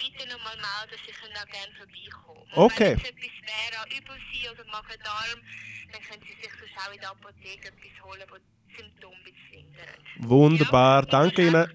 [0.02, 0.98] bitte nochmal melden.
[1.06, 2.48] Sie können auch gerne vorbeikommen.
[2.56, 2.98] Okay.
[2.98, 5.40] Wenn jetzt etwas wäre, an Übelsein oder Magen-Darm,
[5.92, 9.16] dann können Sie sich sonst auch in der Apotheke etwas holen, das die Symptome
[9.52, 10.00] lindert.
[10.20, 11.10] Wunderbar, Ja?
[11.10, 11.68] danke Ihnen.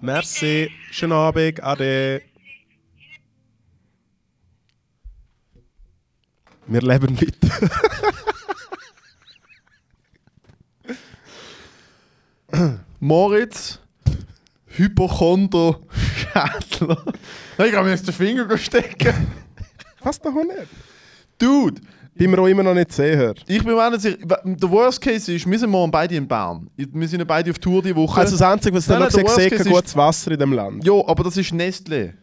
[0.00, 2.22] Merci, schönen Abend, ade.
[6.68, 7.70] Wir leben weiter.
[13.00, 13.78] Moritz,
[14.76, 17.02] Hypochonder-Schädler.
[17.58, 19.14] Nein, ich kann mir jetzt den Finger stecken.
[20.02, 20.50] Was doch nicht?
[21.38, 21.80] Dude,
[22.14, 23.34] Bin mir auch immer noch nicht sicher.
[23.46, 24.16] ich bin mir auch nicht sicher.
[24.18, 26.68] Der Worst Case ist, wir sind morgen beide in Bern.
[26.76, 28.20] Wir sind ja beide auf Tour die Woche.
[28.20, 30.84] Also das Einzige, was ich noch gesehen habe, Case gutes Wasser in dem Land.
[30.84, 32.14] ja, aber das ist Nestle.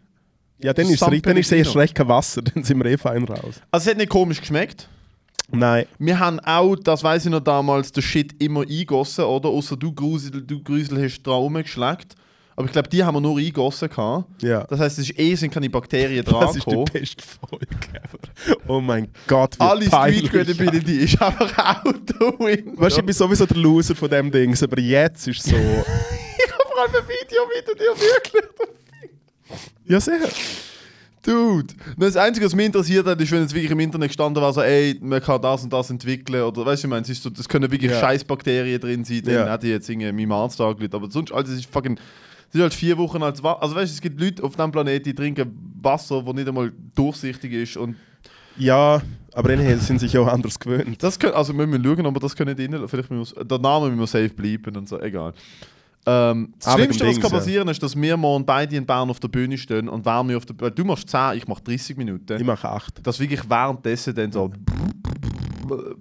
[0.59, 3.25] Ja, dann ist es dann ist erst recht kein Wasser, dann sind wir eh fein
[3.25, 3.59] raus.
[3.69, 4.87] Also es hat nicht komisch geschmeckt.
[5.51, 5.85] Nein.
[5.99, 9.49] Wir haben auch, das weiß ich noch damals, den Shit immer eingossen, oder?
[9.49, 12.15] Außer du Grusel, du Grusel hast dran rumgeschleckt.
[12.55, 13.89] Aber ich glaube, die haben wir nur eingossen.
[13.89, 14.43] Gehabt.
[14.43, 14.63] Ja.
[14.65, 18.57] Das heisst, es ist eh sind keine Bakterien dran Das ist die beste Folge ever.
[18.67, 19.85] Oh mein Gott, wie Alle.
[19.87, 21.95] Street Credibility ist einfach out.
[22.19, 25.55] Weißt du, ich bin sowieso der Loser von dem Ding, aber jetzt ist es so.
[25.55, 28.43] ich habe vor allem ein Video mit dir wirklich.
[29.85, 30.19] ja, sehr.
[31.25, 34.51] Dude, das Einzige, was mich interessiert hat, ist, wenn es wirklich im Internet gestanden war,
[34.51, 36.43] so, ey, man kann das und das entwickeln.
[36.43, 37.99] Oder weißt du, ich meine, so, das können wirklich Ja.
[38.01, 39.51] Scheißbakterien drin sein, dann Ja.
[39.53, 40.93] hätte ich jetzt irgendwie meinem Arzt angelegt.
[40.93, 41.97] Aber sonst, also es ist fucking.
[42.53, 43.63] Es ist halt vier Wochen als Wasser.
[43.63, 46.71] Also weißt du, es gibt Leute auf diesem Planeten, die trinken Wasser, das nicht einmal
[46.93, 47.77] durchsichtig ist.
[47.77, 47.95] Und
[48.59, 49.01] Ja,
[49.33, 51.01] aber ihnen sind sich auch anders gewöhnt.
[51.01, 52.89] das können, also wir müssen schauen, aber das können nicht.
[52.91, 55.33] Vielleicht müssen wir, der Name wir safe bleiben und so, egal.
[56.05, 57.37] Ähm, das Ah, wegen Schlimmste, was kann ja.
[57.39, 60.37] passieren, ist, dass wir morgen beide in Bern auf der Bühne stehen und während wir
[60.37, 60.69] auf der Bühne.
[60.69, 62.37] Du machst 10, ich mach 30 Minuten.
[62.39, 62.99] Ich mache acht.
[63.07, 64.51] dass wirklich währenddessen dann so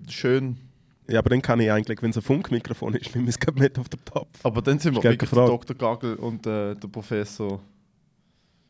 [0.06, 0.58] schön.
[1.08, 3.78] Ja, aber dann kann ich eigentlich, wenn es ein Funkmikrofon ist, nehme ich es mit
[3.78, 4.28] auf den Topf.
[4.42, 5.46] Aber dann sind wir wirklich der.
[5.46, 5.76] Dr.
[5.76, 7.60] Gagel und äh, der Professor.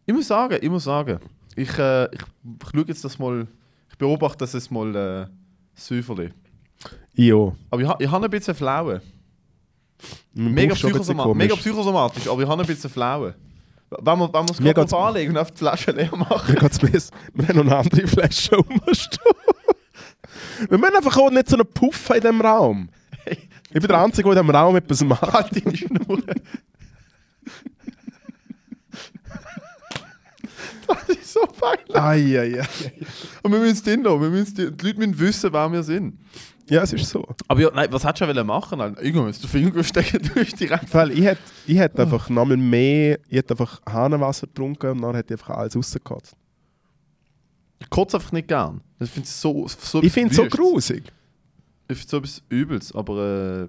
[0.07, 1.21] Ich muss sagen, ich muss sagen,
[1.55, 3.47] ich, äh, ich, ich schaue jetzt das mal,
[3.91, 5.27] ich beobachte das jetzt mal äh,
[5.75, 6.31] Säuferli.
[7.15, 7.55] Jo.
[7.71, 9.01] Aber ich, ich habe ein bisschen Flaue.
[10.33, 13.35] Mega, Bauch ist schon ein bisschen psychosoma mega psychosomatisch, aber ich habe ein bisschen Flaue.
[13.91, 16.55] Wenn wir, wenn wir es gerade anlegen und auf die Flasche leer machen.
[16.55, 17.15] Mir geht's besser.
[17.35, 19.37] Wir haben noch eine andere Flasche rumstehen.
[20.69, 22.89] Wir müssen einfach auch nicht so einen Puff in diesem Raum.
[23.25, 25.33] Ich bin der Einzige, der in diesem Raum etwas macht.
[25.33, 26.23] Halt deine Schnur.
[30.87, 31.97] das ist so peinlich.
[31.97, 32.93] Ai, ai, ai.
[33.43, 34.21] Und wir müssen es drin lassen.
[34.21, 36.19] Wir müssen die, die Leute müssen wissen, wer wir sind.
[36.69, 37.27] Ja, es ist so.
[37.49, 38.81] Aber ja, nein, was hättest du wollen machen?
[38.81, 39.03] Alter?
[39.03, 40.93] Irgendwann müsst du den Finger stecken, du bist direkt.
[40.95, 45.15] Weil ich hätte ich hätt einfach nochmal mehr, ich hätte einfach Hahnenwasser getrunken und dann
[45.15, 46.35] hätte ich einfach alles rausgekotzt.
[47.83, 48.81] Ich kotze einfach nicht gern.
[49.01, 51.03] Ich finde es so, so Ich finde es so grusig.
[51.89, 53.69] Ich finde so etwas Übels, aber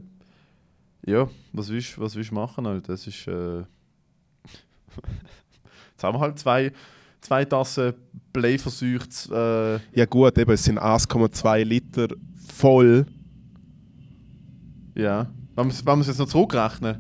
[1.06, 2.66] äh, ja, was willst, was willst du machen?
[2.68, 2.94] Alter?
[2.94, 3.28] Das ist.
[3.28, 3.58] Äh,
[5.92, 6.72] Jetzt haben wir halt zwei,
[7.22, 7.94] zwei Tassen
[8.32, 9.30] Play versucht.
[9.32, 12.08] Äh, Ja gut, eben, es sind 1,2 Liter
[12.54, 13.06] voll.
[14.96, 15.28] ja.
[15.56, 16.98] Wenn wir es jetzt noch zurückrechnen.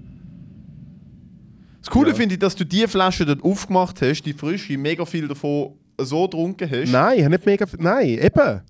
[1.80, 2.16] Das Coole Ja.
[2.16, 6.24] finde ich, dass du die Flasche dort aufgemacht hast, die frische, mega viel davon so
[6.24, 6.91] getrunken hast.
[6.91, 7.66] Nein, ich habe nicht mega.
[7.78, 8.62] Nein, eben.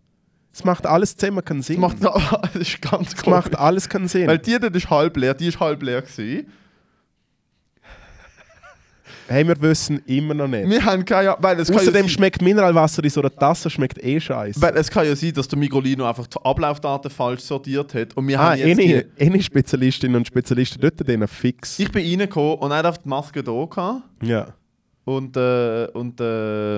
[0.55, 1.81] Es macht alles zusammen keinen Sinn.
[1.81, 4.27] Das macht, das ist ganz es macht alles keinen Sinn.
[4.27, 6.45] Weil die dort ist halb leer, die ist halb leer gewesen.
[9.27, 10.69] hey, wir wissen immer noch nicht.
[10.69, 14.03] Wir haben keine, weil es ja Außerdem sein, schmeckt Mineralwasser in so einer Tasse schmeckt
[14.03, 14.61] eh scheiße.
[14.61, 18.27] weil es kann ja sein, dass der Migrolino einfach die Ablaufdaten falsch sortiert hat und
[18.27, 21.79] wir Ah, haben jetzt eine, eine Spezialistinnen und Spezialisten dort denen fix.
[21.79, 24.47] ich bin reingekommen und er hat auf die Maske da gehabt ja.
[25.05, 26.77] Und äh, und äh,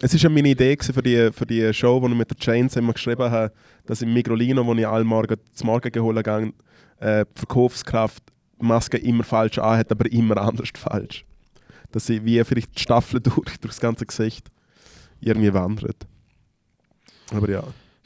[0.00, 2.76] Es war ja meine Idee für die, für die Show, die ich mit der Chains
[2.76, 3.52] immer geschrieben habe,
[3.86, 6.52] dass im Migrolino, wo ich alle Morgen zum Morgen geholt habe,
[7.00, 8.22] äh, die Verkaufskraft
[8.60, 11.24] die Maske immer falsch anhat, aber immer anders falsch.
[11.92, 14.48] Dass sie wie vielleicht die Staffel durch, das ganze Gesicht
[15.20, 16.06] irgendwie wandert.
[17.32, 17.62] Aber ja.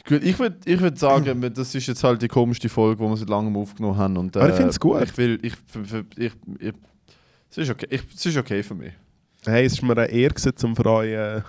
[0.06, 3.16] gut, ich würde ich würd sagen, das ist jetzt halt die komischste Folge, die wir
[3.16, 5.02] seit langem aufgenommen haben und äh, Aber ich find's gut.
[5.02, 6.72] Ich will, ich, für, ich, ich,
[7.50, 8.92] es ist okay, ich, es ist okay für mich.
[9.44, 11.42] Hey, es ist mir eine Ehre, zum für euch, äh,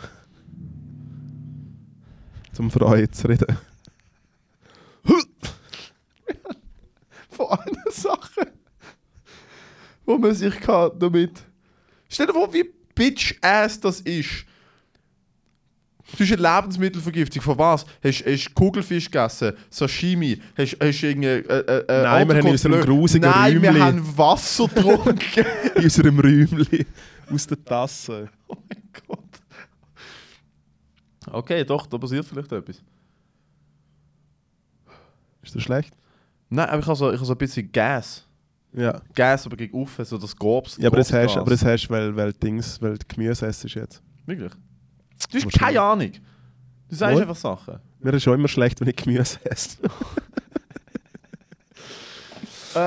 [2.51, 3.55] zum für euch zu reden.
[7.29, 8.47] von allen Sachen,
[10.05, 11.43] wo man sich kann damit.
[12.09, 12.65] Stell dir vor, wie
[12.95, 14.45] bitch-ass das ist.
[16.17, 17.41] Du hast eine Lebensmittelvergiftung.
[17.41, 17.85] Von was?
[18.03, 19.53] Hast du Kugelfisch gegessen?
[19.69, 20.39] Sashimi?
[20.57, 21.27] Hast du irgendwie.
[21.27, 25.45] Äh, äh, äh, Nein, wir haben in unserem grusigen Nein, wir Räumli- haben Wasser getrunken.
[25.75, 26.85] In unserem Räumchen
[27.31, 28.29] aus der Tasse.
[28.47, 29.19] oh mein Gott.
[31.31, 32.83] Okay, doch, da passiert vielleicht etwas.
[35.41, 35.93] Ist das schlecht?
[36.49, 38.27] Nein, aber ich habe so, ich habe so ein bisschen Gas.
[38.73, 39.01] Ja.
[39.13, 40.77] Gas, aber gegen Ufe, so das Gorbs.
[40.77, 41.37] Ja, aber das hast, Gorbsgas.
[41.41, 44.01] aber das hast weil, weil Dings, weil du Gemüse isst jetzt.
[44.25, 44.51] Wirklich?
[45.31, 46.11] Du hast keine Ahnung.
[46.89, 47.21] Du sagst Wohl.
[47.21, 47.79] einfach Sachen.
[47.99, 49.77] Mir ist schon immer schlecht, wenn ich Gemüse esse.
[52.75, 52.79] Äh,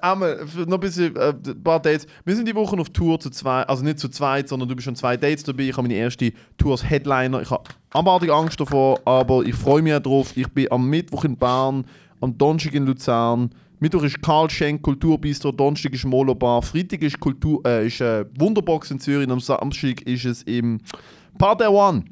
[0.00, 2.06] einmal, noch ein bisschen, äh, ein paar Dates.
[2.24, 4.84] Wir sind die Woche auf Tour zu zweit, also nicht zu zweit, sondern du bist
[4.84, 5.64] schon zwei Dates dabei.
[5.64, 7.40] Ich habe meine erste Tour als Headliner.
[7.42, 10.36] Ich habe abartig Angst davor, aber ich freue mich drauf.
[10.36, 11.84] Ich bin am Mittwoch in Bern,
[12.20, 13.50] am Donnerstag in Luzern,
[13.82, 18.26] Mittwoch ist Karl Schenk Kulturbistro, Donnerstag ist Molo Bar, Freitag ist, Kultur, äh, ist äh,
[18.38, 20.80] Wunderbox in Zürich am Samstag ist es im
[21.38, 22.04] Part One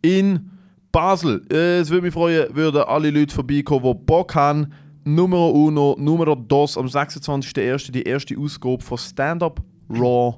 [0.00, 0.50] in
[0.90, 1.42] Basel.
[1.52, 4.72] Äh, es würde mich freuen, würden alle Leute vorbeikommen, die Bock haben.
[5.14, 7.90] Numero uno, Numero dos, am 26.01.
[7.90, 10.36] die erste Ausgabe von Stand Up Raw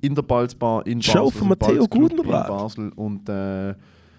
[0.00, 1.12] in der Balzbar in Basel.
[1.12, 2.48] Show von also Matteo Balzclub Gudenrat.
[2.48, 2.92] In Basel.
[2.96, 3.74] Und äh,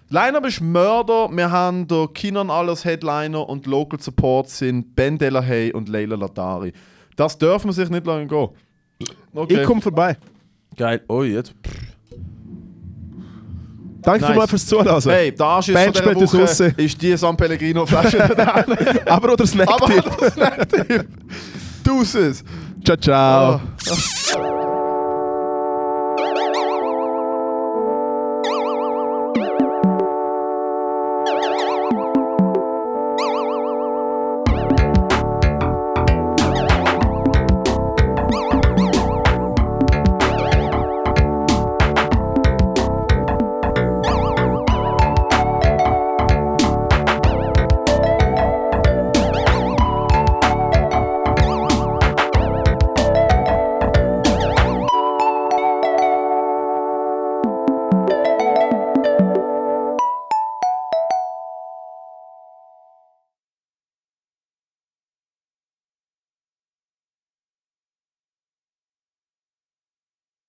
[0.08, 1.28] Line-Up ist Mörder.
[1.32, 6.72] Wir haben der Kinan alles Headliner und Local Support sind Ben Delahaye und Leila Latari.
[7.16, 8.48] Das dürfen wir sich nicht lange gehen.
[9.34, 9.60] Okay.
[9.60, 10.16] Ich komme vorbei.
[10.76, 11.02] Geil.
[11.08, 11.54] Oh, jetzt.
[14.06, 14.30] Danke Nice.
[14.30, 15.02] vielmals fürs Zuhören.
[15.02, 16.60] Hey, Arsch ist Band von Woche raus.
[16.60, 18.22] ist die San Pellegrino Flasche.
[19.06, 20.04] Aber oder Snack Aber Tip.
[20.20, 21.06] das Snack-Tipp.
[21.82, 22.44] Deuces.
[22.84, 23.54] Ciao, ciao.
[23.54, 23.60] Ah.